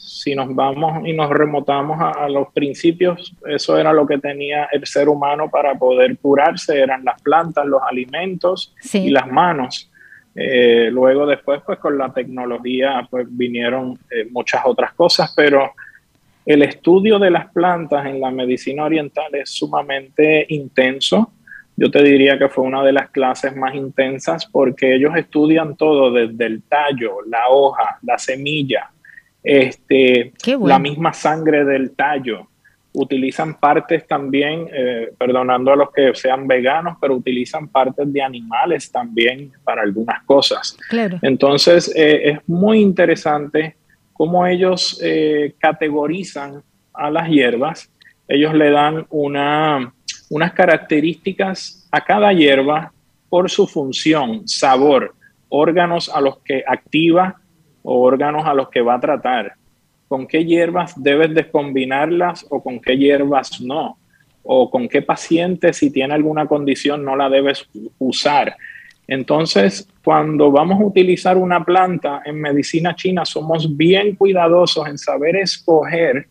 [0.00, 4.86] si nos vamos y nos remotamos a, los principios, eso era lo que tenía el
[4.86, 9.90] ser humano para poder curarse, eran las plantas, los alimentos y las manos.
[10.34, 15.72] Eh, luego después, pues con la tecnología, pues vinieron eh, muchas otras cosas, pero
[16.46, 21.32] el estudio de las plantas en la medicina oriental es sumamente intenso.
[21.76, 26.10] Yo te diría que fue una de las clases más intensas porque ellos estudian todo
[26.10, 28.90] desde el tallo, la hoja, la semilla,
[29.42, 32.46] este, la misma sangre del tallo.
[32.92, 38.90] Utilizan partes también, eh, perdonando a los que sean veganos, pero utilizan partes de animales
[38.90, 40.76] también para algunas cosas.
[41.22, 43.76] Entonces, eh, es muy interesante
[44.12, 47.90] cómo ellos eh, categorizan a las hierbas.
[48.26, 49.92] Ellos le dan una,
[50.28, 52.92] unas características a cada hierba
[53.28, 55.14] por su función, sabor,
[55.48, 57.39] órganos a los que activa
[57.82, 59.54] o órganos a los que va a tratar,
[60.08, 63.96] con qué hierbas debes descombinarlas o con qué hierbas no,
[64.42, 68.56] o con qué paciente si tiene alguna condición no la debes usar.
[69.06, 75.36] Entonces, cuando vamos a utilizar una planta en medicina china, somos bien cuidadosos en saber
[75.36, 76.28] escoger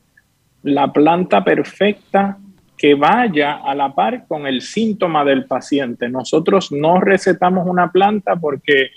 [0.64, 2.38] la planta perfecta
[2.78, 6.08] que vaya a la par con el síntoma del paciente.
[6.08, 8.92] Nosotros no recetamos una planta porque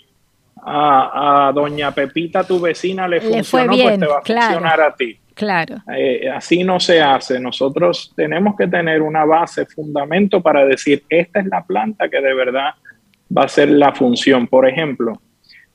[0.64, 5.18] a, doña Pepita, tu vecina, le, funcionó, pues te va a funcionar a ti.
[5.34, 5.76] Claro.
[5.96, 7.40] Eh, así no se hace.
[7.40, 12.34] Nosotros tenemos que tener una base, fundamento para decir, esta es la planta que de
[12.34, 12.74] verdad
[13.36, 14.46] va a ser la función.
[14.46, 15.20] Por ejemplo,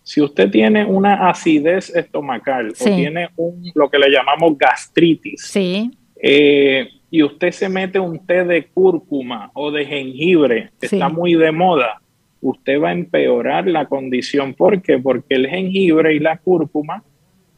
[0.04, 5.92] si usted tiene una acidez estomacal o tiene un, lo que le llamamos gastritis, sí.
[6.22, 11.52] Eh, y usted se mete un té de cúrcuma o de jengibre, está muy de
[11.52, 12.02] moda,
[12.42, 14.54] usted va a empeorar la condición.
[14.54, 14.98] ¿Por qué?
[15.00, 17.04] Porque el jengibre y la cúrcuma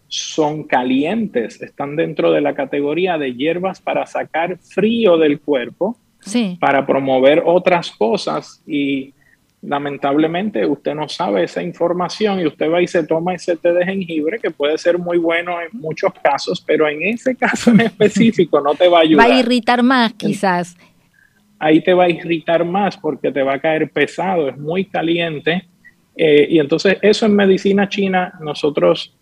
[0.07, 5.97] son calientes, están dentro de la categoría de hierbas para sacar frío del cuerpo,
[6.59, 9.13] para promover otras cosas y
[9.61, 13.85] lamentablemente usted no sabe esa información y usted va y se toma ese té de
[13.85, 18.61] jengibre que puede ser muy bueno en muchos casos, pero en ese caso en específico
[18.61, 19.29] no te va a ayudar.
[19.29, 20.77] Va a irritar más quizás
[21.59, 25.67] ahí te va a irritar más porque te va a caer pesado, es muy caliente.
[26.15, 29.15] Eh, y entonces eso en medicina china nosotros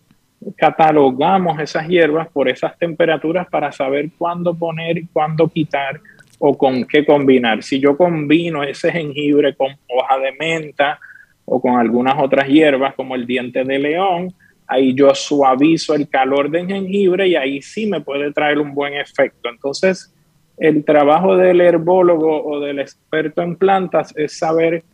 [0.56, 6.00] catalogamos esas hierbas por esas temperaturas para saber cuándo poner cuándo quitar
[6.38, 7.62] o con qué combinar.
[7.62, 11.00] Si yo combino ese jengibre con hoja de menta
[11.44, 14.32] o con algunas otras hierbas como el diente de león,
[14.66, 18.94] ahí yo suavizo el calor del jengibre y ahí sí me puede traer un buen
[18.94, 19.48] efecto.
[19.48, 20.14] Entonces,
[20.60, 24.84] el trabajo del herbólogo o del experto en plantas es saber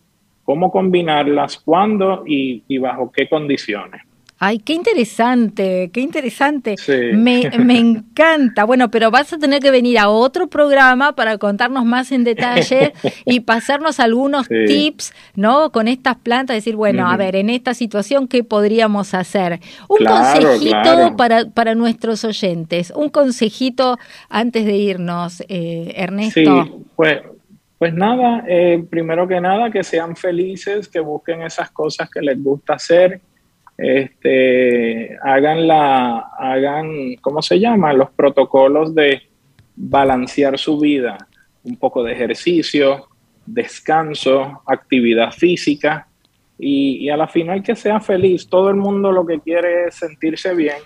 [0.44, 4.02] cómo combinarlas, cuándo y, bajo qué condiciones.
[4.46, 6.74] Ay, qué interesante, qué interesante.
[6.76, 6.92] Sí.
[7.14, 8.64] Me, me encanta.
[8.64, 12.92] Bueno, pero vas a tener que venir a otro programa para contarnos más en detalle
[13.24, 14.64] y pasarnos algunos Sí.
[14.66, 15.70] tips, ¿no?
[15.72, 19.60] Con estas plantas, decir, bueno, a ver, en esta situación, ¿qué podríamos hacer?
[19.88, 21.16] Un Claro, consejito claro.
[21.16, 26.64] para, para nuestros oyentes, un consejito antes de irnos, eh, Ernesto.
[26.64, 27.18] Sí, pues,
[27.78, 32.42] pues nada, eh, primero que nada, que sean felices, que busquen esas cosas que les
[32.42, 33.20] gusta hacer,
[33.76, 37.92] este, hagan la, hagan, ¿cómo se llama?
[37.92, 39.22] Los protocolos de
[39.76, 41.18] balancear su vida,
[41.64, 43.08] un poco de ejercicio,
[43.46, 46.08] descanso, actividad física
[46.58, 48.48] y, y a la final que sea feliz.
[48.48, 50.76] Todo el mundo lo que quiere es sentirse bien,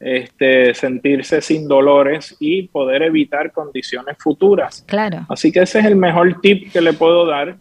[0.00, 4.84] este, sentirse sin dolores y poder evitar condiciones futuras.
[4.86, 5.24] Claro.
[5.28, 7.56] Así que ese es el mejor tip que le puedo dar.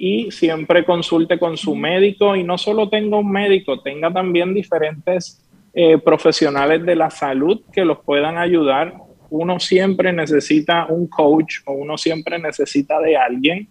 [0.00, 5.44] Y siempre consulte con su médico y no solo tenga un médico, tenga también diferentes
[5.74, 8.94] eh, profesionales de la salud que los puedan ayudar.
[9.28, 13.68] Uno siempre necesita un coach o uno siempre necesita de alguien.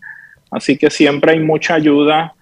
[0.51, 2.33] Así que siempre hay mucha ayuda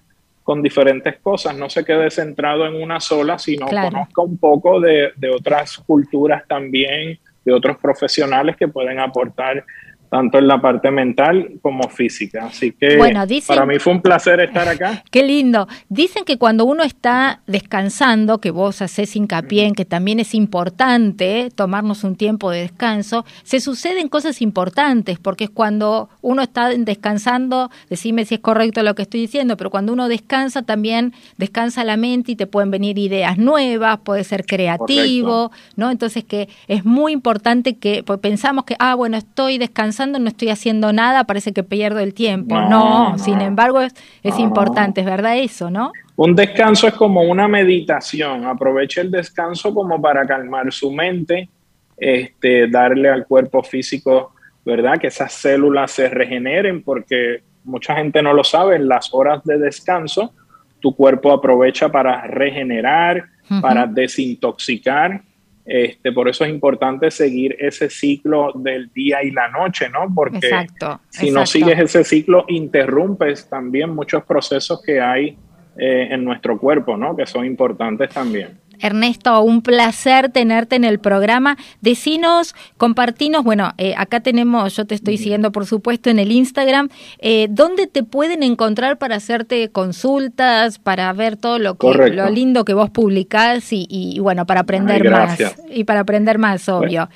[0.41, 1.55] con diferentes cosas.
[1.55, 3.91] No se quede centrado en una sola, sino Claro.
[3.91, 9.63] conozca un poco de, de otras culturas también, de otros profesionales que pueden aportar
[10.09, 12.45] tanto en la parte mental como física.
[12.47, 15.03] Así que Bueno, dicen- para mí fue un placer estar acá.
[15.11, 15.67] Qué lindo.
[15.89, 21.49] Dicen que cuando uno está descansando, que vos haces hincapié en que también es importante
[21.55, 27.69] tomarnos un tiempo de descanso, se suceden cosas importantes, porque es cuando uno está descansando,
[27.89, 31.97] decime si es correcto lo que estoy diciendo, pero cuando uno descansa también descansa la
[31.97, 35.91] mente y te pueden venir ideas nuevas, puede ser creativo, ¿no?
[35.91, 40.49] Entonces que es muy importante que pues pensamos que, ah, bueno, estoy descansando, no estoy
[40.49, 42.55] haciendo nada, parece que pierdo el tiempo.
[42.55, 43.17] No, No, no.
[43.17, 44.41] sin embargo es, es No.
[44.43, 45.91] importante, es verdad eso, ¿no?
[46.15, 48.45] Un descanso es como una meditación.
[48.45, 51.49] Aproveche el descanso como para calmar su mente,
[51.97, 54.33] este, darle al cuerpo físico,
[54.65, 54.97] ¿verdad?
[54.97, 58.75] Que esas células se regeneren, porque mucha gente no lo sabe.
[58.77, 60.33] En las horas de descanso,
[60.79, 63.25] tu cuerpo aprovecha para regenerar,
[63.61, 65.21] para desintoxicar.
[65.65, 70.13] Este, por eso es importante seguir ese ciclo del día y la noche, ¿no?
[70.13, 75.37] Porque Exacto, si no sigues ese ciclo, interrumpes también muchos procesos que hay
[75.77, 77.15] eh, en nuestro cuerpo, ¿no?
[77.15, 78.59] Que son importantes también.
[78.79, 81.57] Ernesto, un placer tenerte en el programa.
[81.81, 86.89] Decinos, compartinos, bueno, eh, acá tenemos, yo te estoy siguiendo por supuesto en el Instagram,
[87.19, 92.23] eh, ¿dónde te pueden encontrar para hacerte consultas, para ver todo lo, que, Correcto.
[92.23, 95.55] lo lindo que vos publicás y, y, bueno, para aprender Ay, más?
[95.69, 97.09] Y para aprender más, obvio.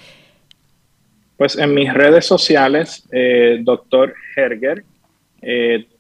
[1.38, 4.14] Pues en mis redes sociales, eh, Dr.
[4.36, 4.84] Herger,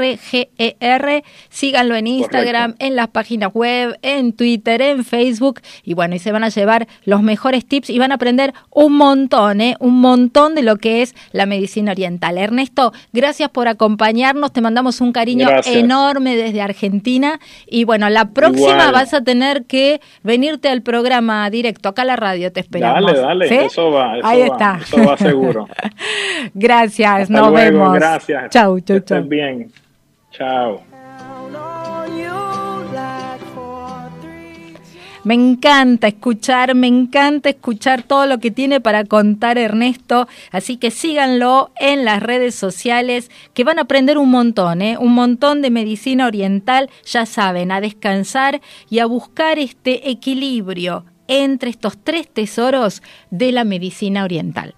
[0.01, 1.23] H-E-R-G-E-R.
[1.49, 5.61] Síganlo en Instagram, en las páginas web, en Twitter, en Facebook.
[5.83, 8.93] Y bueno, y se van a llevar los mejores tips y van a aprender un
[8.97, 9.75] montón, ¿eh?
[9.79, 12.37] Un montón de lo que es la medicina oriental.
[12.37, 14.51] Ernesto, gracias por acompañarnos.
[14.51, 15.75] Te mandamos un cariño Gracias.
[15.77, 17.39] enorme desde Argentina.
[17.67, 18.91] Y bueno, la próxima Igual.
[18.91, 23.05] vas a tener que venirte al programa directo, acá a la radio, te esperamos.
[23.05, 23.55] Dale, dale, ¿Sí?
[23.55, 24.79] eso va, eso Ahí va, está.
[24.81, 25.67] eso va seguro.
[26.53, 27.93] Gracias, Hasta nos luego, vemos.
[27.93, 28.49] Gracias.
[28.49, 29.23] Chau, Que chau, estés chau.
[29.29, 29.71] bien.
[30.31, 30.90] Chao.
[35.23, 40.89] Me encanta escuchar, me encanta escuchar todo lo que tiene para contar Ernesto, así que
[40.89, 44.97] síganlo en las redes sociales que van a aprender un montón, ¿eh?
[44.97, 51.69] un montón de medicina oriental, ya saben, a descansar y a buscar este equilibrio entre
[51.69, 54.75] estos tres tesoros de la medicina oriental.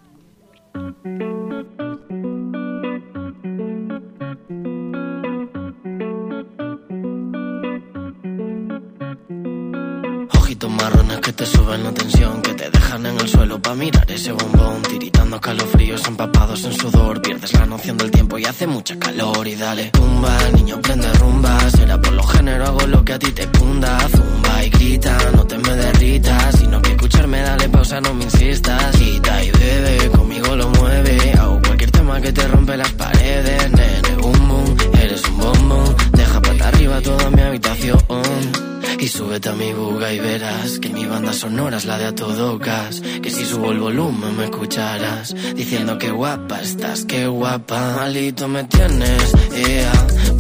[11.34, 14.82] Te suben la tensión, que te dejan en el suelo pa' mirar ese bombón.
[14.84, 19.48] Tiritando calofríos empapados en sudor, pierdes la noción del tiempo y hace mucha calor.
[19.48, 21.58] Y dale, tumba, niño, prende rumba.
[21.72, 23.98] Será por lo género, hago lo que a ti te cunda.
[24.10, 26.56] Zumba y grita, no te me derritas.
[26.60, 28.96] Sino que escucharme, dale pausa, no me insistas.
[28.96, 31.34] Quita y bebe, conmigo lo mueve.
[31.40, 34.78] Hago cualquier tema que te rompe las paredes, nene, boom.
[35.02, 38.73] Eres un bombón, deja pata arriba toda mi habitación.
[39.00, 42.16] Y súbete a mi buga y verás que mi banda sonora es la de a
[42.16, 43.02] todo gas.
[43.22, 47.96] Que si subo el volumen me escucharás diciendo que guapa estás, que guapa.
[47.98, 49.92] Malito me tienes, ea.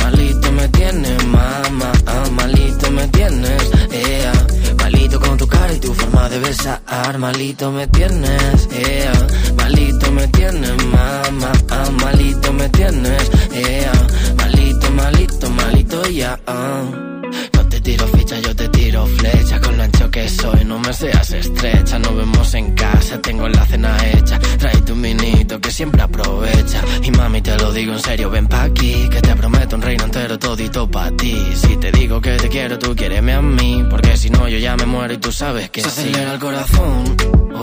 [0.02, 1.92] Malito me tienes, mamá.
[2.06, 4.34] Ah, malito me tienes, ea.
[4.78, 7.18] Malito con tu cara y tu forma de besar.
[7.18, 9.14] Malito me tienes, ea.
[9.58, 11.52] Malito me tienes, mamá.
[11.70, 13.92] Ah, malito me tienes, ea.
[14.38, 16.40] Malito, malito, malito ya.
[16.48, 17.23] ah.
[17.54, 20.94] No te tiro ficha, yo te tiro flecha Con lo ancho que soy, no me
[20.94, 22.00] seas estrecha.
[22.00, 24.40] Nos vemos en casa, tengo la cena hecha.
[24.58, 26.82] Trae tu minito que siempre aprovecha.
[27.04, 30.04] Y mami te lo digo en serio, ven pa' aquí Que te prometo un reino
[30.06, 31.36] entero todito pa' ti.
[31.56, 33.86] Si te digo que te quiero, tú quiéreme a mí.
[33.90, 36.02] Porque si no yo ya me muero y tú sabes que Se sí.
[36.02, 37.16] acelera el corazón,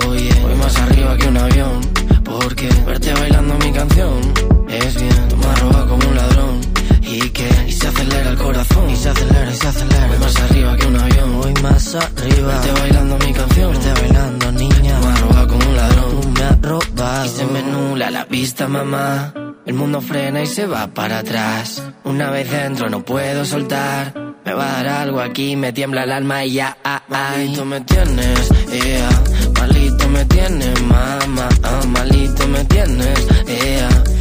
[0.07, 1.81] oye Voy más arriba que un avión.
[2.25, 4.21] Porque verte bailando mi canción
[4.69, 6.70] Es bien, tú me has robado como un ladrón
[7.17, 8.91] y se acelera el corazón.
[8.91, 10.07] Y se acelera y se acelera.
[10.09, 12.55] Voy más arriba que un avión voy más arriba.
[12.55, 13.73] Verte bailando mi canción.
[13.73, 15.01] Verte bailando niña.
[15.01, 16.21] Me robado como un ladrón.
[16.21, 17.27] Tú me has robado.
[17.27, 19.35] Y se me nula la vista mamá.
[19.67, 21.83] El mundo frena y se va para atrás.
[22.05, 24.15] Una vez dentro no puedo soltar.
[24.45, 27.83] Me va a dar algo aquí me tiembla el alma y ya ah, malito me
[27.83, 29.11] tienes ea
[29.55, 34.20] malito me tienes mamá ah, malito me tienes ea con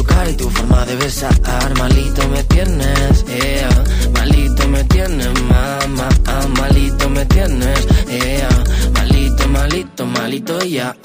[0.00, 1.34] tu cara y tu forma de besar
[1.78, 3.68] Malito me tienes, ea
[4.14, 8.48] Malito me tienes, mamá ah, Malito me tienes, ea
[8.94, 10.96] Malito, malito, malito ya.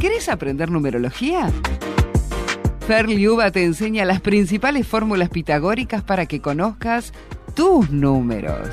[0.00, 1.50] ¿Querés aprender numerología?
[2.86, 7.12] Ferliuba te enseña las principales fórmulas pitagóricas para que conozcas
[7.56, 8.68] tus números.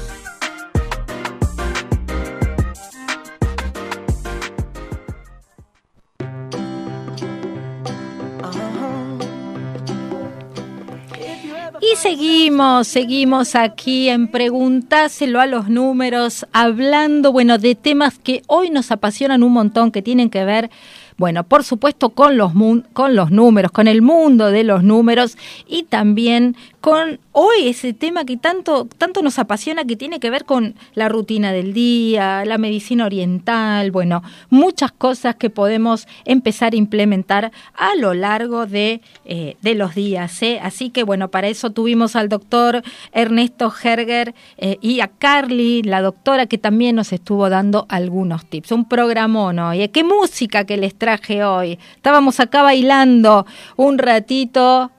[11.81, 18.69] Y seguimos, seguimos aquí en Pregúntaselo a los números, hablando, bueno, de temas que hoy
[18.69, 20.69] nos apasionan un montón, que tienen que ver
[21.17, 22.51] bueno, por supuesto con los,
[22.93, 25.37] con los números, con el mundo de los números
[25.67, 30.45] y también con hoy ese tema que tanto, tanto nos apasiona, que tiene que ver
[30.45, 36.77] con la rutina del día, la medicina oriental, bueno, muchas cosas que podemos empezar a
[36.77, 40.41] implementar a lo largo de, eh, de los días.
[40.41, 40.59] ¿eh?
[40.61, 46.01] Así que bueno, para eso tuvimos al doctor Ernesto Herger eh, y a Carly, la
[46.01, 48.71] doctora, que también nos estuvo dando algunos tips.
[48.71, 49.87] Un programón hoy.
[49.89, 51.79] ¿Qué música que les traje hoy?
[51.95, 54.91] Estábamos acá bailando un ratito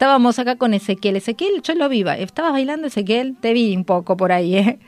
[0.00, 1.16] estábamos acá con Ezequiel.
[1.16, 2.16] Ezequiel, yo lo viva.
[2.16, 3.36] ¿Estabas bailando, Ezequiel?
[3.38, 4.56] Te vi un poco por ahí.
[4.56, 4.78] ¿eh?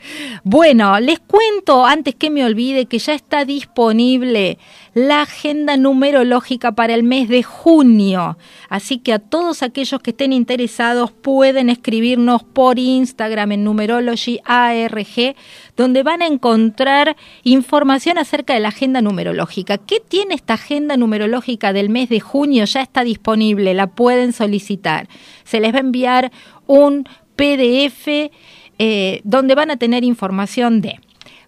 [0.42, 4.56] Bueno, les cuento, antes que me olvide, que ya está disponible
[4.94, 8.38] la agenda numerológica para el mes de junio.
[8.70, 15.36] Así que a todos aquellos que estén interesados pueden escribirnos por Instagram en Numerology ARG,
[15.76, 19.78] donde van a encontrar información acerca de la agenda numerológica.
[19.78, 22.64] ¿Qué tiene esta agenda numerológica del mes de junio?
[22.64, 25.08] Ya está disponible, la pueden solicitar.
[25.44, 26.32] Se les va a enviar
[26.66, 27.04] un
[27.36, 28.30] PDF
[28.78, 31.00] eh, donde van a tener información de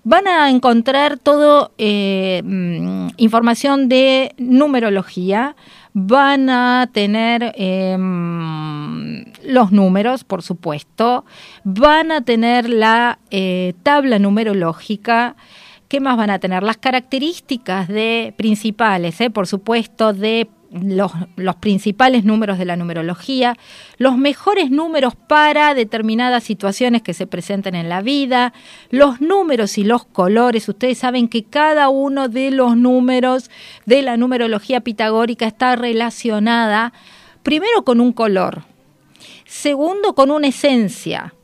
[0.04, 2.42] van a encontrar todo eh,
[3.16, 5.56] información de numerología,
[5.94, 7.96] van a tener eh,
[9.44, 11.24] los números, por supuesto,
[11.62, 15.36] van a tener la eh, tabla numerológica.
[15.88, 16.62] ¿Qué más van a tener?
[16.62, 21.12] Las características de principales, eh, por supuesto, de los,
[21.60, 23.56] principales números de la numerología,
[23.98, 28.52] los mejores números para determinadas situaciones que se presenten en la vida,
[28.90, 30.68] los números y los colores.
[30.68, 33.50] Ustedes saben que cada uno de los números
[33.86, 36.92] de la numerología pitagórica está relacionada
[37.42, 38.62] primero con un color,
[39.44, 41.34] segundo con una esencia,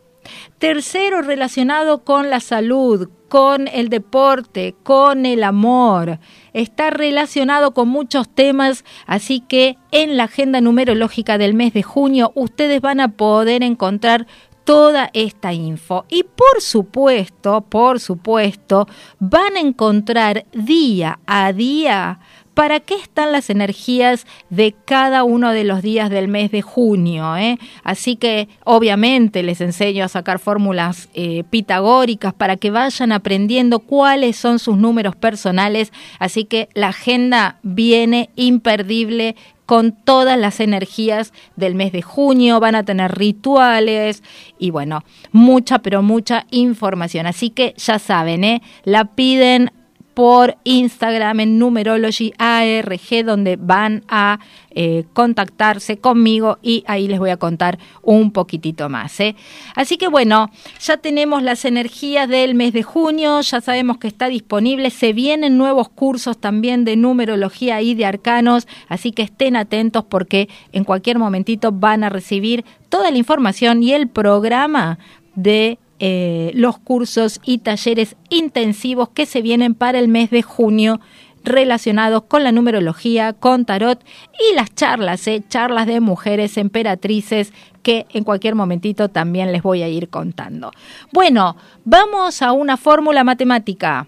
[0.59, 6.18] tercero relacionado con la salud, con el deporte, con el amor.
[6.53, 12.33] Está relacionado con muchos temas, así que en la agenda numerológica del mes de junio
[12.35, 14.26] ustedes van a poder encontrar
[14.64, 16.07] toda esta info.
[16.09, 18.89] Y por supuesto, por supuesto,
[19.20, 22.18] van a encontrar día a día
[22.61, 27.34] para qué están las energías de cada uno de los días del mes de junio.
[27.38, 27.56] ¿eh?
[27.84, 34.36] Así que obviamente les enseño a sacar fórmulas eh, pitagóricas para que vayan aprendiendo cuáles
[34.36, 35.90] son sus números personales.
[36.18, 42.74] Así que la agenda viene imperdible con todas las energías del mes de junio, van
[42.74, 44.22] a tener rituales
[44.58, 45.02] y bueno,
[45.32, 47.26] mucha, pero mucha información.
[47.26, 48.61] Así que ya saben, ¿eh?
[48.84, 49.70] la piden
[50.14, 54.40] por Instagram en Numerology ARG, donde van a
[54.72, 59.18] eh, contactarse conmigo y ahí les voy a contar un poquitito más.
[59.20, 59.34] ¿eh?
[59.74, 60.50] Así que bueno,
[60.80, 65.58] ya tenemos las energías del mes de junio, ya sabemos que está disponible, se vienen
[65.58, 71.18] nuevos cursos también de numerología y de arcanos, así que estén atentos porque en cualquier
[71.18, 74.98] momentito van a recibir toda la información y el programa
[75.34, 80.98] de eh, los cursos y talleres intensivos que se vienen para el mes de junio
[81.44, 84.03] relacionados con la numerología, con tarot
[84.51, 89.82] y las charlas, eh, charlas de mujeres emperatrices que en cualquier momentito también les voy
[89.82, 90.70] a ir contando.
[91.12, 94.07] Bueno, vamos a una fórmula matemática.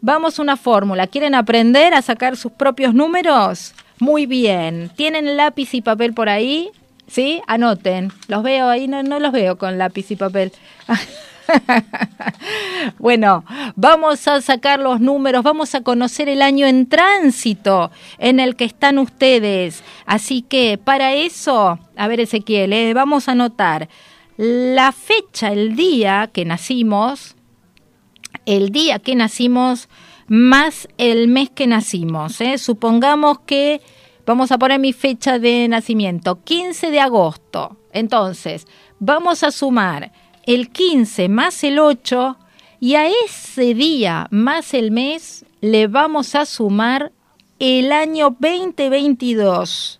[0.00, 1.08] Vamos a una fórmula.
[1.08, 3.74] ¿Quieren aprender a sacar sus propios números?
[3.98, 4.90] Muy bien.
[4.96, 6.70] ¿Tienen lápiz y papel por ahí?
[7.08, 7.42] ¿Sí?
[7.46, 8.12] Anoten.
[8.28, 10.52] Los veo ahí, no, no los veo con lápiz y papel.
[12.98, 13.44] bueno,
[13.74, 18.64] vamos a sacar los números, vamos a conocer el año en tránsito en el que
[18.64, 19.82] están ustedes.
[20.06, 23.88] Así que para eso, a ver Ezequiel, eh, vamos a anotar
[24.36, 27.34] la fecha, el día que nacimos,
[28.46, 29.88] el día que nacimos
[30.28, 32.40] más el mes que nacimos.
[32.40, 32.58] Eh.
[32.58, 33.80] Supongamos que
[34.28, 37.78] Vamos a poner mi fecha de nacimiento, 15 de agosto.
[37.94, 38.66] Entonces,
[38.98, 40.12] vamos a sumar
[40.44, 42.36] el 15 más el 8
[42.78, 47.10] y a ese día más el mes le vamos a sumar
[47.58, 49.98] el año 2022.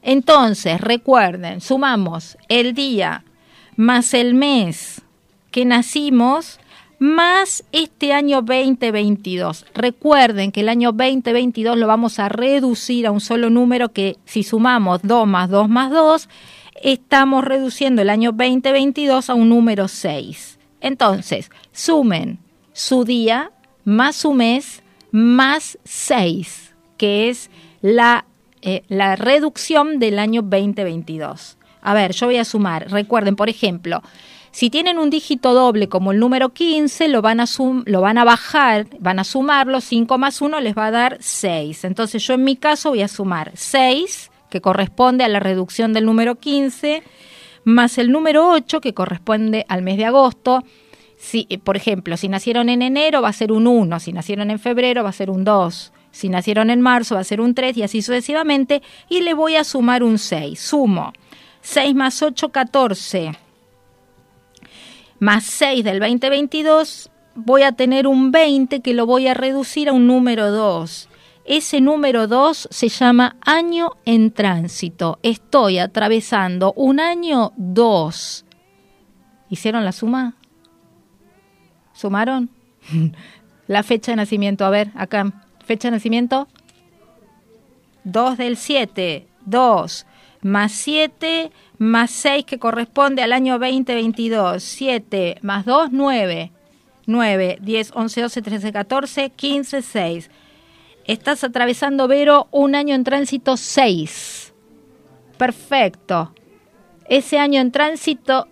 [0.00, 3.24] Entonces, recuerden, sumamos el día
[3.76, 5.02] más el mes
[5.50, 6.58] que nacimos
[7.00, 9.64] más este año 2022.
[9.74, 14.42] Recuerden que el año 2022 lo vamos a reducir a un solo número que si
[14.42, 16.28] sumamos 2 más 2 más 2,
[16.82, 20.58] estamos reduciendo el año 2022 a un número 6.
[20.82, 22.38] Entonces, sumen
[22.74, 23.50] su día
[23.84, 28.26] más su mes más 6, que es la,
[28.60, 31.56] eh, la reducción del año 2022.
[31.80, 32.90] A ver, yo voy a sumar.
[32.90, 34.02] Recuerden, por ejemplo,
[34.52, 37.44] si tienen un dígito doble como el número 15, lo van a,
[37.84, 41.84] lo van a bajar, van a sumarlo, 5 más 1 les va a dar 6.
[41.84, 46.04] Entonces yo en mi caso voy a sumar 6, que corresponde a la reducción del
[46.04, 47.04] número 15,
[47.64, 50.64] más el número 8, que corresponde al mes de agosto.
[51.16, 54.58] Si, por ejemplo, si nacieron en enero va a ser un 1, si nacieron en
[54.58, 57.76] febrero va a ser un 2, si nacieron en marzo va a ser un 3
[57.76, 60.58] y así sucesivamente, y le voy a sumar un 6.
[60.58, 61.12] Sumo
[61.60, 63.49] 6 más 8, 14
[65.20, 69.92] más 6 del 2022, voy a tener un 20 que lo voy a reducir a
[69.92, 71.08] un número 2.
[71.44, 75.18] Ese número 2 se llama año en tránsito.
[75.22, 78.46] Estoy atravesando un año 2.
[79.50, 80.36] ¿Hicieron la suma?
[81.92, 82.50] ¿Sumaron?
[83.66, 85.32] la fecha de nacimiento, a ver, acá.
[85.64, 86.48] Fecha de nacimiento.
[88.04, 89.26] 2 del 7.
[89.44, 90.06] 2
[90.42, 91.50] más 7
[91.80, 96.52] más 6 que corresponde al año 2022, 7 más 2, 9,
[97.06, 100.30] 9, 10, 11, 12, 13, 14, 15, 6.
[101.06, 104.52] Estás atravesando, Vero, un año en tránsito 6.
[105.38, 106.34] Perfecto.
[107.08, 108.46] Ese año en tránsito...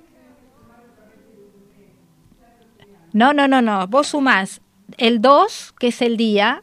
[3.12, 3.86] No, no, no, no.
[3.88, 4.62] Vos sumás
[4.96, 6.62] el 2, que es el día,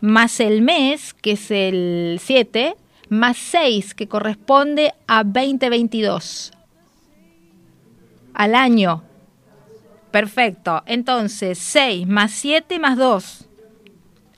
[0.00, 2.76] más el mes, que es el 7,
[3.14, 6.52] más 6 que corresponde a 2022.
[8.34, 9.02] Al año.
[10.10, 10.82] Perfecto.
[10.86, 13.48] Entonces, 6 más 7 más 2.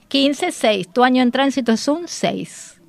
[0.08, 0.88] 15, 6.
[0.92, 2.80] Tu año en tránsito es un 6.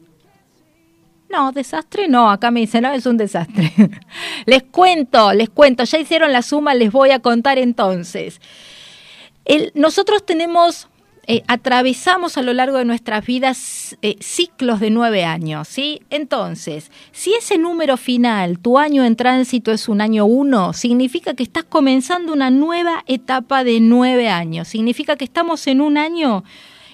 [1.30, 2.32] No, desastre no.
[2.32, 3.74] Acá me dicen, no, es un desastre.
[4.46, 5.84] les cuento, les cuento.
[5.84, 8.40] Ya hicieron la suma, les voy a contar entonces.
[9.44, 10.88] El, nosotros tenemos
[11.30, 16.02] eh, atravesamos a lo largo de nuestras vidas eh, ciclos de nueve años, ¿sí?
[16.10, 21.44] Entonces, si ese número final, tu año en tránsito es un año uno, significa que
[21.44, 24.70] estás comenzando una nueva etapa de nueve años.
[24.70, 26.46] Significa que estamos en un año,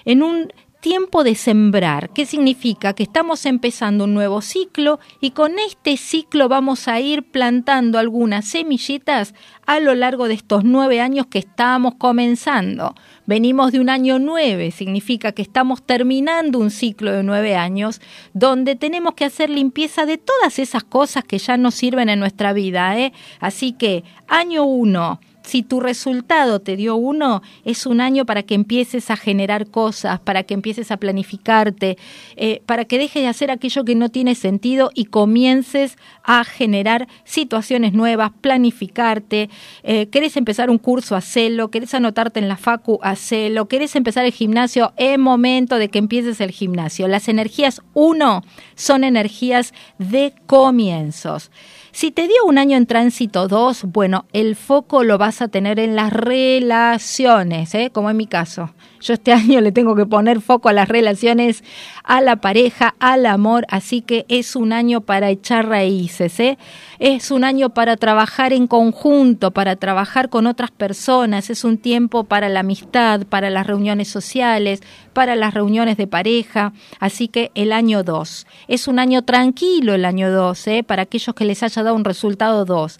[0.04, 0.52] en un
[0.84, 2.10] tiempo de sembrar.
[2.10, 2.92] ¿Qué significa?
[2.92, 8.44] Que estamos empezando un nuevo ciclo y con este ciclo vamos a ir plantando algunas
[8.44, 9.32] semillitas
[9.64, 12.94] a lo largo de estos nueve años que estamos comenzando.
[13.24, 18.02] Venimos de un año nueve, significa que estamos terminando un ciclo de nueve años
[18.34, 22.52] donde tenemos que hacer limpieza de todas esas cosas que ya no sirven en nuestra
[22.52, 22.98] vida.
[22.98, 23.14] ¿eh?
[23.40, 28.54] Así que año uno, si tu resultado te dio uno, es un año para que
[28.54, 31.98] empieces a generar cosas, para que empieces a planificarte,
[32.36, 37.08] eh, para que dejes de hacer aquello que no tiene sentido y comiences a generar
[37.24, 39.50] situaciones nuevas, planificarte.
[39.82, 41.14] Eh, ¿Querés empezar un curso?
[41.14, 41.70] Hacelo.
[41.70, 42.98] ¿Querés anotarte en la facu?
[43.02, 43.68] Hacelo.
[43.68, 44.94] ¿Querés empezar el gimnasio?
[44.96, 47.06] Es momento de que empieces el gimnasio.
[47.06, 48.42] Las energías uno
[48.74, 51.50] son energías de comienzos.
[51.94, 55.78] Si te dio un año en tránsito 2, bueno, el foco lo vas a tener
[55.78, 57.90] en las relaciones, ¿eh?
[57.94, 58.74] como en mi caso.
[59.04, 61.62] Yo este año le tengo que poner foco a las relaciones,
[62.04, 66.56] a la pareja, al amor, así que es un año para echar raíces, ¿eh?
[66.98, 72.24] es un año para trabajar en conjunto, para trabajar con otras personas, es un tiempo
[72.24, 74.80] para la amistad, para las reuniones sociales,
[75.12, 78.46] para las reuniones de pareja, así que el año 2.
[78.68, 80.82] Es un año tranquilo el año 2, ¿eh?
[80.82, 82.98] para aquellos que les haya dado un resultado 2.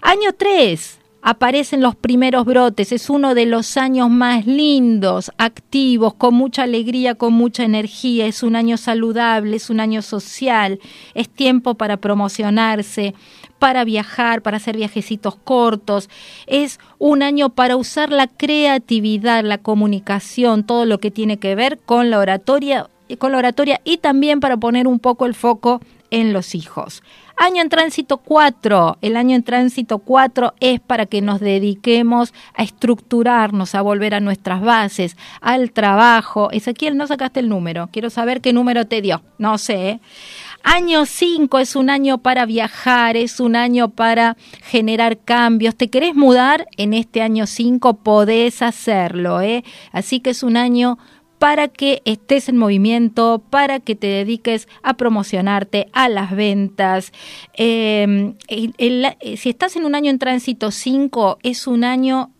[0.00, 6.34] Año 3 aparecen los primeros brotes, es uno de los años más lindos, activos, con
[6.34, 10.80] mucha alegría, con mucha energía, es un año saludable, es un año social,
[11.14, 13.14] es tiempo para promocionarse,
[13.58, 16.08] para viajar, para hacer viajecitos cortos,
[16.46, 21.78] es un año para usar la creatividad, la comunicación, todo lo que tiene que ver
[21.78, 26.32] con la oratoria, con la oratoria y también para poner un poco el foco en
[26.32, 27.02] los hijos.
[27.36, 28.98] Año en tránsito 4.
[29.00, 34.20] El año en tránsito 4 es para que nos dediquemos a estructurarnos, a volver a
[34.20, 36.50] nuestras bases, al trabajo.
[36.50, 37.88] Ezequiel, no sacaste el número.
[37.92, 39.22] Quiero saber qué número te dio.
[39.38, 39.88] No sé.
[39.88, 40.00] ¿eh?
[40.62, 45.74] Año 5 es un año para viajar, es un año para generar cambios.
[45.74, 46.66] ¿Te querés mudar?
[46.76, 49.40] En este año 5 podés hacerlo.
[49.40, 49.64] ¿eh?
[49.92, 50.98] Así que es un año
[51.40, 57.14] para que estés en movimiento, para que te dediques a promocionarte, a las ventas.
[57.54, 58.34] Em,
[59.36, 62.30] si estás en un año en tránsito 5, es un año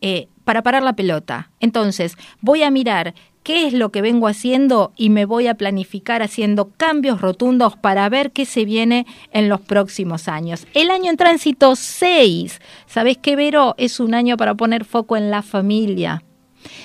[0.00, 1.50] eh, para parar la pelota.
[1.60, 3.12] Entonces, voy a mirar
[3.42, 8.08] qué es lo que vengo haciendo y me voy a planificar haciendo cambios rotundos para
[8.08, 10.66] ver qué se viene en los próximos años.
[10.72, 13.74] El año en tránsito 6, ¿sabes qué, Vero?
[13.76, 16.22] Es un año para poner foco en la familia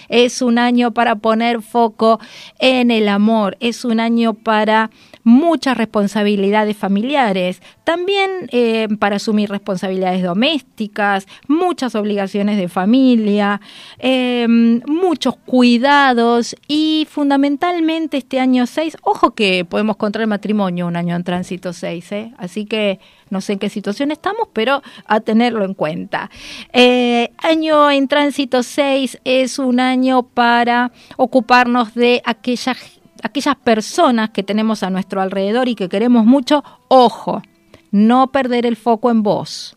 [0.10, 2.20] es un año para poner foco
[2.60, 4.90] en el amor, es un año para
[5.28, 13.60] muchas responsabilidades familiares, también eh, para asumir responsabilidades domésticas, muchas obligaciones de familia,
[13.98, 20.96] em, muchos cuidados y fundamentalmente este año 6, ojo que podemos contra el matrimonio un
[20.96, 22.32] año en tránsito 6, ¿eh?
[22.38, 26.30] así que no sé en qué situación estamos, pero a tenerlo en cuenta.
[26.74, 32.78] Eh, año en tránsito 6 es un año para ocuparnos de aquellas
[33.24, 37.42] aquellas personas que tenemos a nuestro alrededor y que queremos mucho, ojo,
[37.92, 39.74] no perder el foco en vos.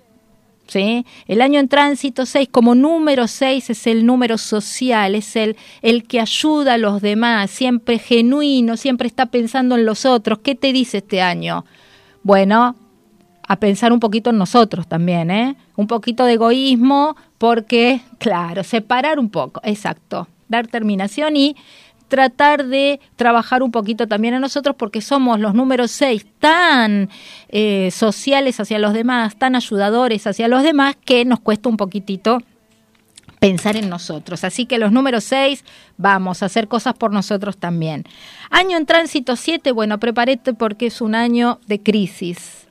[0.67, 1.05] ¿Sí?
[1.27, 6.05] El año en tránsito 6 como número 6 es el número social, es el, el
[6.07, 10.39] que ayuda a los demás, siempre genuino, siempre está pensando en los otros.
[10.39, 11.65] ¿Qué te dice este año?
[12.23, 12.77] Bueno,
[13.51, 15.57] a pensar un poquito en nosotros también, ¿eh?
[15.75, 21.57] Un poquito de egoísmo, porque, claro, separar un poco, exacto, dar terminación y
[22.07, 27.09] tratar de trabajar un poquito también a nosotros porque somos los números seis tan
[27.49, 32.39] eh, sociales hacia los demás, tan ayudadores hacia los demás que nos cuesta un poquitito
[33.41, 34.45] pensar en nosotros.
[34.45, 35.65] Así que los números seis,
[35.97, 38.05] vamos a hacer cosas por nosotros también.
[38.49, 42.70] Año en tránsito siete, bueno, prepárate porque es un año de crisis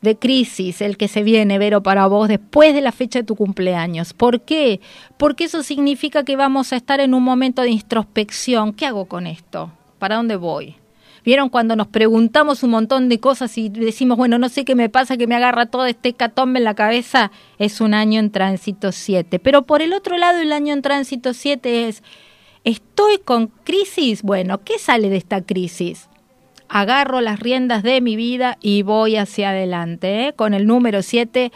[0.00, 3.36] de crisis el que se viene, Vero, para vos después de la fecha de tu
[3.36, 4.12] cumpleaños.
[4.12, 4.80] ¿Por qué?
[5.16, 8.72] Porque eso significa que vamos a estar en un momento de introspección.
[8.72, 9.72] ¿Qué hago con esto?
[9.98, 10.76] ¿Para dónde voy?
[11.24, 14.88] ¿Vieron cuando nos preguntamos un montón de cosas y decimos, bueno, no sé qué me
[14.88, 17.32] pasa, que me agarra todo este catombe en la cabeza?
[17.58, 19.38] Es un año en tránsito 7.
[19.38, 22.02] Pero por el otro lado, el año en tránsito 7 es,
[22.64, 24.22] ¿estoy con crisis?
[24.22, 26.07] Bueno, ¿qué sale de esta crisis?
[26.68, 30.28] Agarro las riendas de mi vida y voy hacia adelante.
[30.28, 30.32] ¿eh?
[30.34, 31.52] Con el número 7,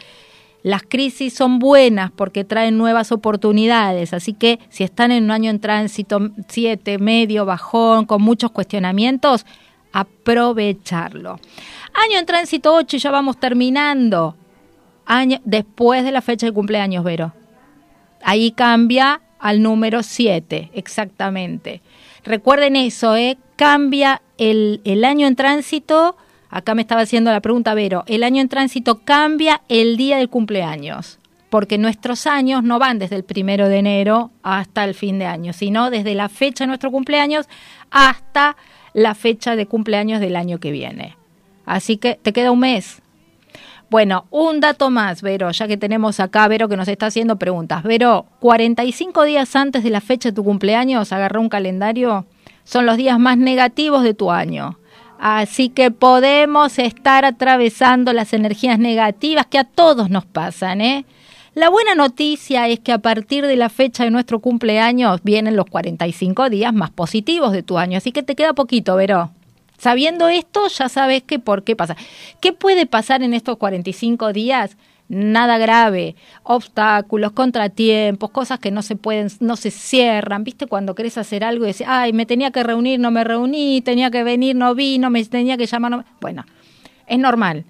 [0.63, 5.49] las crisis son buenas porque traen nuevas oportunidades, así que si están en un año
[5.49, 9.45] en tránsito 7, medio, bajón, con muchos cuestionamientos,
[9.91, 11.39] aprovecharlo.
[11.93, 14.35] Año en tránsito 8 ya vamos terminando.
[15.43, 17.33] Después de la fecha de cumpleaños, Vero.
[18.23, 21.81] Ahí cambia al número 7, exactamente.
[22.23, 23.37] Recuerden eso, ¿eh?
[23.55, 26.15] Cambia el, el año en tránsito.
[26.49, 28.03] Acá me estaba haciendo la pregunta Vero.
[28.07, 31.19] El año en tránsito cambia el día del cumpleaños
[31.53, 35.53] porque nuestros años no van desde el primero de enero hasta el fin de año,
[35.53, 37.47] sino desde la fecha de nuestro cumpleaños
[37.91, 38.57] hasta
[38.93, 41.15] la fecha de cumpleaños del año que viene.
[41.63, 43.03] Así que te queda un mes.
[43.91, 47.37] Bueno, un dato más, Vero, ya que tenemos acá a Vero que nos está haciendo
[47.37, 47.83] preguntas.
[47.83, 52.25] Vero, 45 días antes de la fecha de tu cumpleaños, agarró un calendario,
[52.63, 54.77] son los días más negativos de tu año.
[55.19, 61.05] Así que podemos estar atravesando las energías negativas que a todos nos pasan, ¿eh?
[61.55, 65.67] La buena noticia es que a partir de la fecha de nuestro cumpleaños vienen los
[65.67, 69.29] 45 días más positivos de tu año, así que te queda poquito, Vero.
[69.77, 71.95] Sabiendo esto, ya sabes que por qué pasa.
[72.39, 74.77] ¿Qué puede pasar en estos 45 días?
[75.13, 80.43] Nada grave, obstáculos, contratiempos, cosas que no se pueden, no se cierran.
[80.43, 83.81] ¿Viste cuando querés hacer algo y decís, ay, me tenía que reunir, no me reuní,
[83.81, 86.05] tenía que venir, no vino, me tenía que llamar, no...
[86.21, 86.45] Bueno,
[87.07, 87.65] es normal.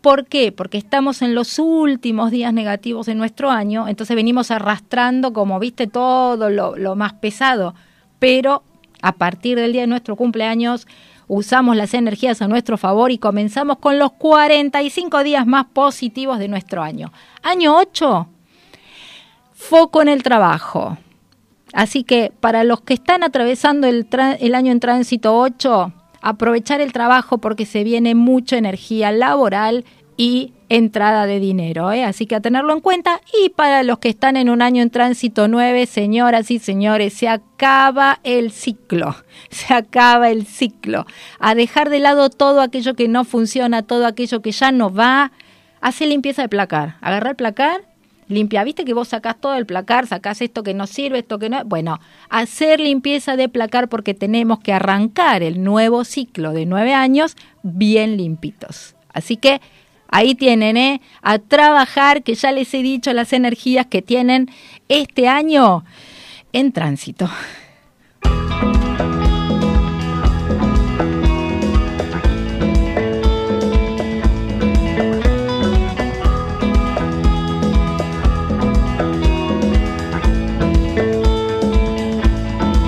[0.00, 0.52] ¿Por qué?
[0.52, 5.86] Porque estamos en los últimos días negativos de nuestro año, entonces venimos arrastrando, como viste,
[5.86, 7.74] todo lo, lo más pesado.
[8.18, 8.62] Pero
[9.00, 10.86] a partir del día de nuestro cumpleaños
[11.28, 16.48] usamos las energías a nuestro favor y comenzamos con los 45 días más positivos de
[16.48, 17.12] nuestro año.
[17.42, 18.26] Año 8,
[19.52, 20.98] foco en el trabajo.
[21.72, 24.06] Así que para los que están atravesando el,
[24.54, 29.84] año en tránsito 8, aprovechar el trabajo porque se viene mucha energía laboral
[30.16, 32.04] y entrada de dinero, ¿eh?
[32.04, 33.20] así que a tenerlo en cuenta.
[33.44, 37.28] Y para los que están en un año en tránsito 9, señoras y señores, se
[37.28, 39.16] acaba el ciclo,
[39.50, 41.06] se acaba el ciclo.
[41.38, 45.32] A dejar de lado todo aquello que no funciona, todo aquello que ya no va,
[45.80, 47.82] hace limpieza de placar, agarra el placar
[48.28, 48.64] limpia.
[48.64, 51.64] Viste que vos sacás todo el placar, sacás esto que no sirve, esto que no.
[51.64, 52.00] Bueno,
[52.30, 58.16] hacer limpieza de placar porque tenemos que arrancar el nuevo ciclo de nueve años bien
[58.16, 58.94] limpitos.
[59.12, 59.60] Así que
[60.08, 61.00] ahí tienen, ¿eh?
[61.22, 64.50] A trabajar, que ya les he dicho las energías que tienen
[64.88, 65.84] este año
[66.52, 67.28] en tránsito.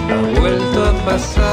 [0.08, 1.45] No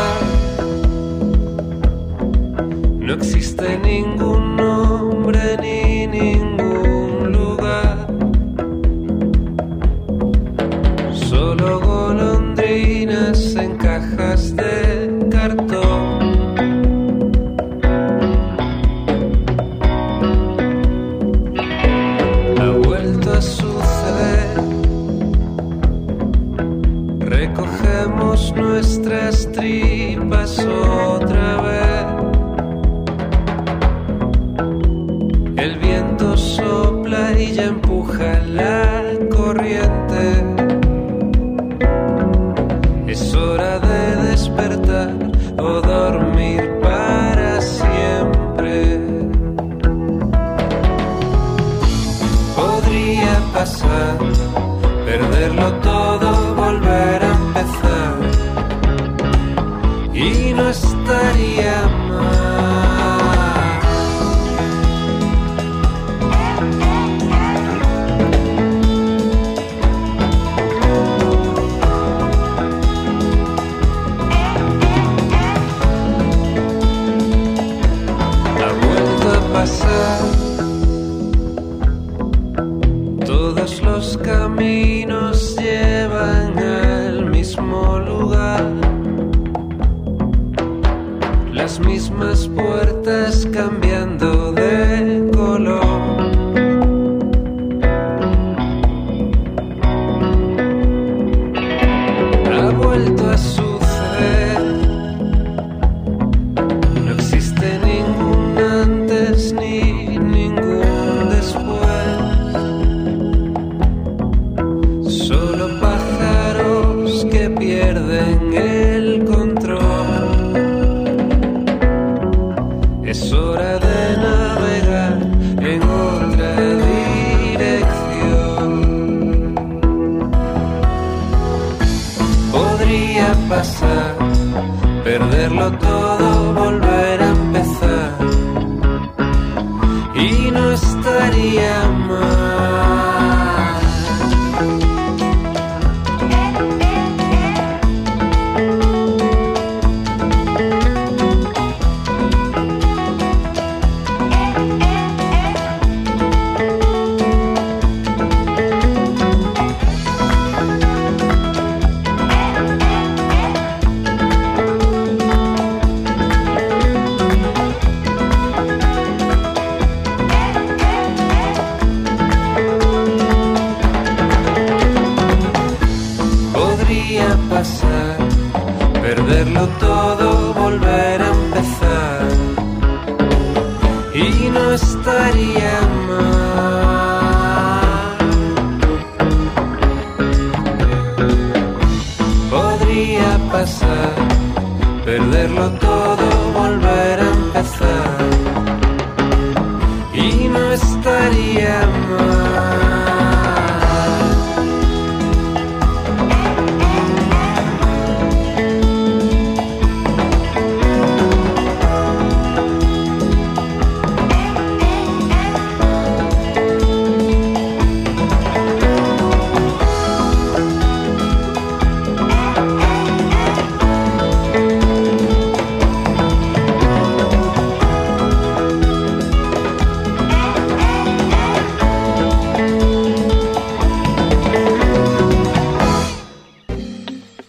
[117.94, 118.73] pierden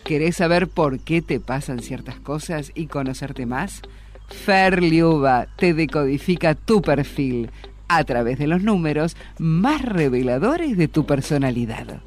[0.04, 3.80] ¿Querés saber por qué te pasan ciertas cosas y conocerte más?
[4.28, 7.50] Ferliuba te decodifica tu perfil
[7.88, 12.02] a través de los números más reveladores de tu personalidad.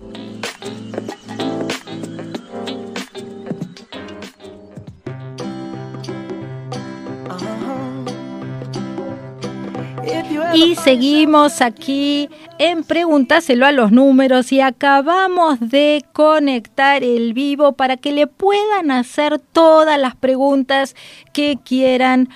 [10.54, 17.98] Y seguimos aquí en Pregúntaselo a los números y acabamos de conectar el vivo para
[17.98, 20.96] que le puedan hacer todas las preguntas
[21.34, 22.30] que quieran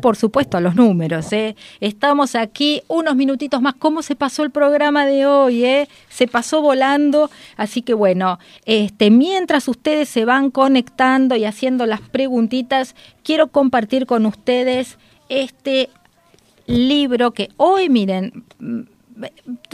[0.00, 1.32] por supuesto, a los números.
[1.32, 1.56] ¿eh?
[1.80, 3.74] Estamos aquí unos minutitos más.
[3.74, 5.64] ¿Cómo se pasó el programa de hoy?
[5.64, 5.88] Eh?
[6.08, 7.30] Se pasó volando.
[7.56, 14.06] Así que bueno, este, mientras ustedes se van conectando y haciendo las preguntitas, quiero compartir
[14.06, 14.98] con ustedes
[15.28, 15.90] este
[16.66, 18.82] libro que hoy, miren, mm,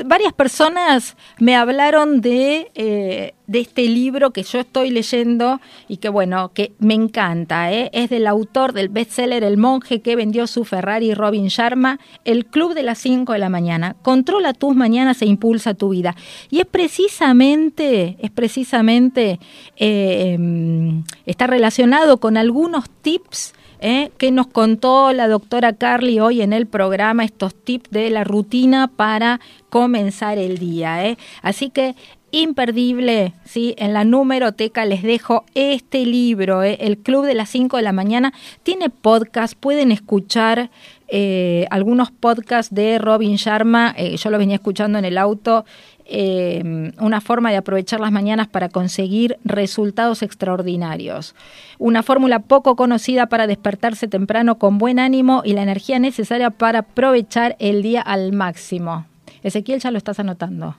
[0.05, 6.09] varias personas me hablaron de, eh, de este libro que yo estoy leyendo y que
[6.09, 7.72] bueno, que me encanta.
[7.72, 7.90] ¿eh?
[7.93, 12.74] Es del autor del bestseller El monje que vendió su Ferrari, Robin Sharma, El Club
[12.74, 13.97] de las 5 de la mañana.
[14.03, 16.14] Controla tus mañanas e impulsa tu vida.
[16.51, 19.40] Y es precisamente, es precisamente,
[19.76, 24.10] eh, em, está relacionado con algunos tips ¿eh?
[24.16, 28.88] que nos contó la doctora Carly hoy en el programa, estos tips de la rutina
[28.88, 31.06] para comenzar el día.
[31.06, 31.18] ¿eh?
[31.42, 31.94] Así que
[32.32, 33.74] imperdible, ¿sí?
[33.76, 36.78] En la numeroteca les dejo este libro, ¿eh?
[36.80, 38.32] El Club de las 5 de la mañana.
[38.62, 40.70] Tiene podcast, pueden escuchar
[41.14, 45.66] eh, algunos podcasts de Robin Sharma, eh, yo lo venía escuchando en el auto,
[46.07, 51.34] eh, una forma de aprovechar las mañanas para conseguir resultados extraordinarios.
[51.78, 56.80] Una fórmula poco conocida para despertarse temprano con buen ánimo y la energía necesaria para
[56.80, 59.07] aprovechar el día al máximo.
[59.42, 60.76] Ezequiel ya lo estás anotando.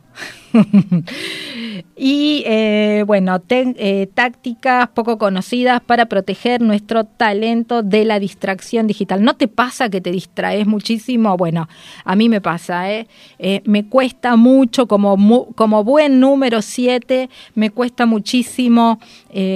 [1.96, 9.24] y eh, bueno, eh, tácticas poco conocidas para proteger nuestro talento de la distracción digital.
[9.24, 11.38] ¿No te pasa que te distraes muchísimo?
[11.38, 11.70] Bueno,
[12.04, 13.08] a mí me pasa, ¿eh?
[13.38, 19.00] eh me cuesta mucho, como, como buen número 7, me cuesta muchísimo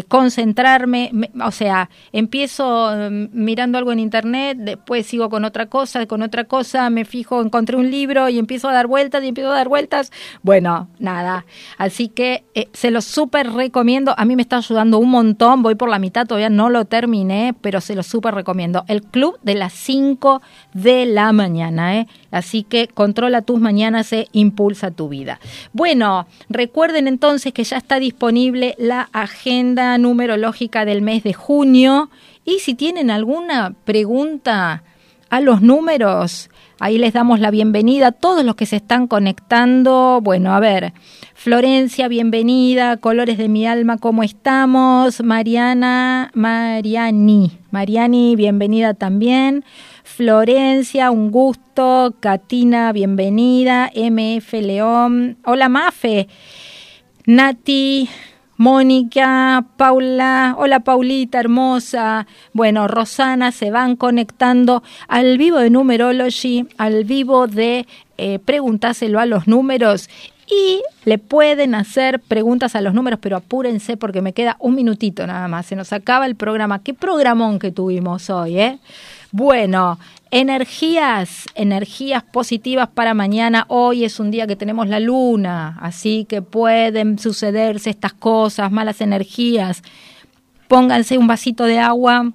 [0.07, 1.11] concentrarme.
[1.43, 6.43] o sea, empiezo mm, mirando algo en internet, después sigo con otra cosa, con otra
[6.43, 9.69] cosa, me fijo, encontré un libro y empiezo a dar vueltas y empiezo a dar
[9.69, 10.11] vueltas.
[10.43, 11.45] Bueno, nada.
[11.77, 14.13] Así que eh, se lo súper recomiendo.
[14.17, 15.63] A mí me está ayudando un montón.
[15.63, 18.83] Voy por la mitad, todavía no lo terminé, pero se lo súper recomiendo.
[18.87, 20.41] El club de las 5
[20.73, 21.97] de la mañana.
[21.97, 22.07] ¿eh?
[22.31, 25.39] Así que controla tus mañanas e impulsa tu vida.
[25.73, 32.09] Bueno, recuerden entonces que ya está disponible la agenda numerológica del mes de junio.
[32.45, 34.83] Y si tienen alguna pregunta
[35.29, 36.49] a los números,
[36.79, 40.19] Ahí les damos la bienvenida a todos los que se están conectando.
[40.21, 40.93] Bueno, a ver,
[41.33, 42.97] Florencia, bienvenida.
[42.97, 45.23] Colores de mi alma, ¿cómo estamos?
[45.23, 49.65] Mariana, Mariani, Mariani, bienvenida también.
[50.03, 52.13] Florencia, un gusto.
[52.19, 53.89] Katina, bienvenida.
[53.95, 55.37] MF León.
[55.45, 56.27] Hola, Mafe.
[57.25, 58.07] Nati,
[58.57, 62.25] Mónica, Paula, hola Paulita, hermosa.
[62.53, 67.85] Bueno, Rosana, se van conectando al vivo de Numerology, al vivo de
[68.17, 70.09] eh, Preguntáselo a los números.
[70.49, 75.27] Y le pueden hacer preguntas a los números, pero apúrense porque me queda un minutito
[75.27, 75.67] nada más.
[75.67, 76.81] Se nos acaba el programa.
[76.81, 78.79] Qué programón que tuvimos hoy, ¿eh?
[79.31, 79.99] Bueno,
[80.31, 83.65] energías, energías positivas para mañana.
[83.67, 89.01] Hoy es un día que tenemos la luna, así que pueden sucederse estas cosas, malas
[89.01, 89.83] energías.
[90.67, 92.33] Pónganse un vasito de agua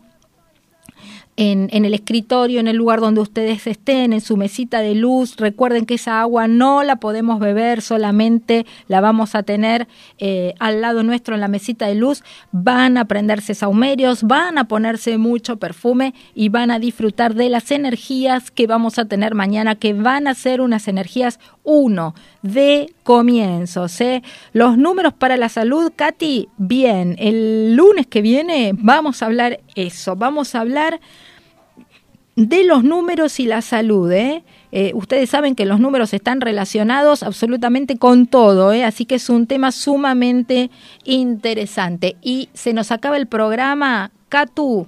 [1.36, 5.36] en, en, el escritorio, en el lugar donde ustedes estén, en su mesita de luz.
[5.36, 10.80] Recuerden que esa agua no la podemos beber, solamente la vamos a tener eh, al
[10.80, 12.22] lado nuestro en la mesita de luz.
[12.52, 17.70] Van a prenderse saumerios, van a ponerse mucho perfume y van a disfrutar de las
[17.70, 23.98] energías que vamos a tener mañana, que van a ser unas energías uno de comienzos.
[24.52, 30.16] Los números para la salud, Katy, bien, el lunes que viene vamos a hablar eso,
[30.16, 31.00] vamos a hablar
[32.36, 34.10] de los números y la salud.
[34.10, 34.42] ¿eh?
[34.72, 38.84] Eh, ustedes saben que los números están relacionados absolutamente con todo, ¿eh?
[38.84, 40.70] así que es un tema sumamente
[41.04, 42.16] interesante.
[42.22, 44.10] Y se nos acaba el programa.
[44.28, 44.86] Catu,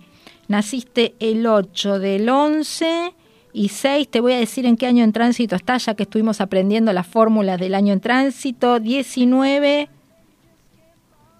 [0.49, 3.15] naciste el 8 del 11
[3.55, 6.41] y 6, te voy a decir en qué año en tránsito está, ya que estuvimos
[6.41, 8.81] aprendiendo las fórmulas del año en tránsito.
[8.81, 9.89] 19,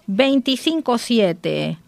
[0.07, 1.79] 25, 7.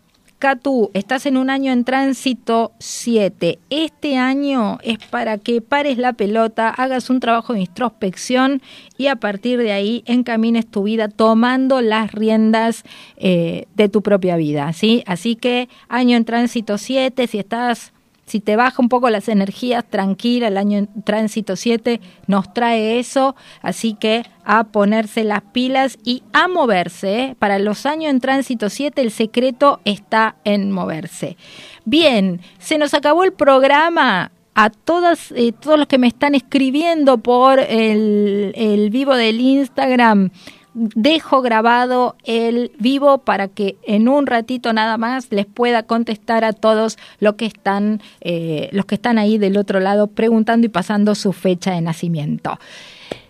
[0.41, 3.61] Catu, estás en un año en tránsito 7.
[3.71, 8.61] Este año es para que pares la pelota, hagas un trabajo de introspección
[8.99, 12.83] y a partir de ahí encamines tu vida tomando las riendas
[13.17, 14.73] eh, de tu propia vida.
[14.73, 15.05] ¿sí?
[15.07, 17.93] Así que año en tránsito 7, si estás
[18.27, 22.99] si te baja un poco las energías, tranquila, el año en tránsito 7 nos trae
[22.99, 27.21] eso, así que a ponerse las pilas y a moverse.
[27.21, 27.37] ¿eh?
[27.39, 31.37] Para los años en tránsito 7 el secreto está en moverse.
[31.85, 37.19] Bien, se nos acabó el programa a todas, eh, todos los que me están escribiendo
[37.19, 40.31] por el, el vivo del Instagram
[40.77, 46.53] dejo grabado el vivo para que en un ratito nada más les pueda contestar a
[46.53, 51.15] todos los que están, eh, los que están ahí del otro lado preguntando y pasando
[51.15, 52.59] su fecha de nacimiento.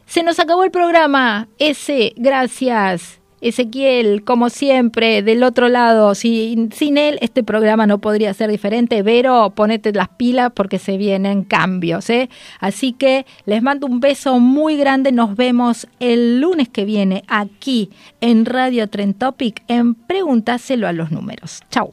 [0.07, 1.49] Se nos acabó el programa.
[1.59, 3.20] Ese, gracias.
[3.41, 9.03] Ezequiel, como siempre, del otro lado, sin, él este programa no podría ser diferente.
[9.03, 12.09] Vero, ponete las pilas porque se vienen cambios.
[12.11, 12.28] ¿eh?
[12.61, 15.12] Así que les mando un beso muy grande.
[15.12, 21.11] Nos vemos el lunes que viene aquí en Radio Trend Topic en Pregúntaselo a los
[21.11, 21.62] números.
[21.70, 21.93] Chau.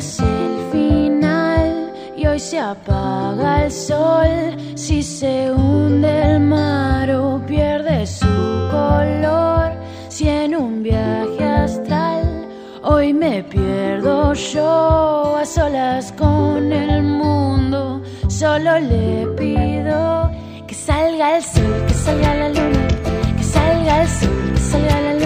[0.00, 4.32] Es el final y hoy se apaga el sol,
[4.74, 8.34] si se hunde el mar o pierde su
[8.76, 9.68] color,
[10.08, 12.24] si en un viaje astral
[12.82, 20.30] hoy me pierdo yo a solas con el mundo, solo le pido
[20.66, 22.84] que salga el sol, que salga la luna,
[23.36, 25.19] que salga el sol, que salga la luna,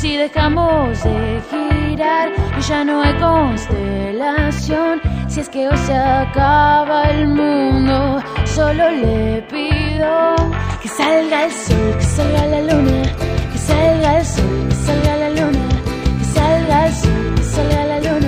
[0.00, 5.00] si dejamos de girar, y ya no hay constelación.
[5.26, 10.36] Si es que hoy se acaba el mundo, solo le pido
[10.80, 13.02] que salga el sol, que salga la luna,
[13.52, 15.68] que salga el sol, que salga la luna,
[16.18, 18.27] que salga el sol, que salga la luna.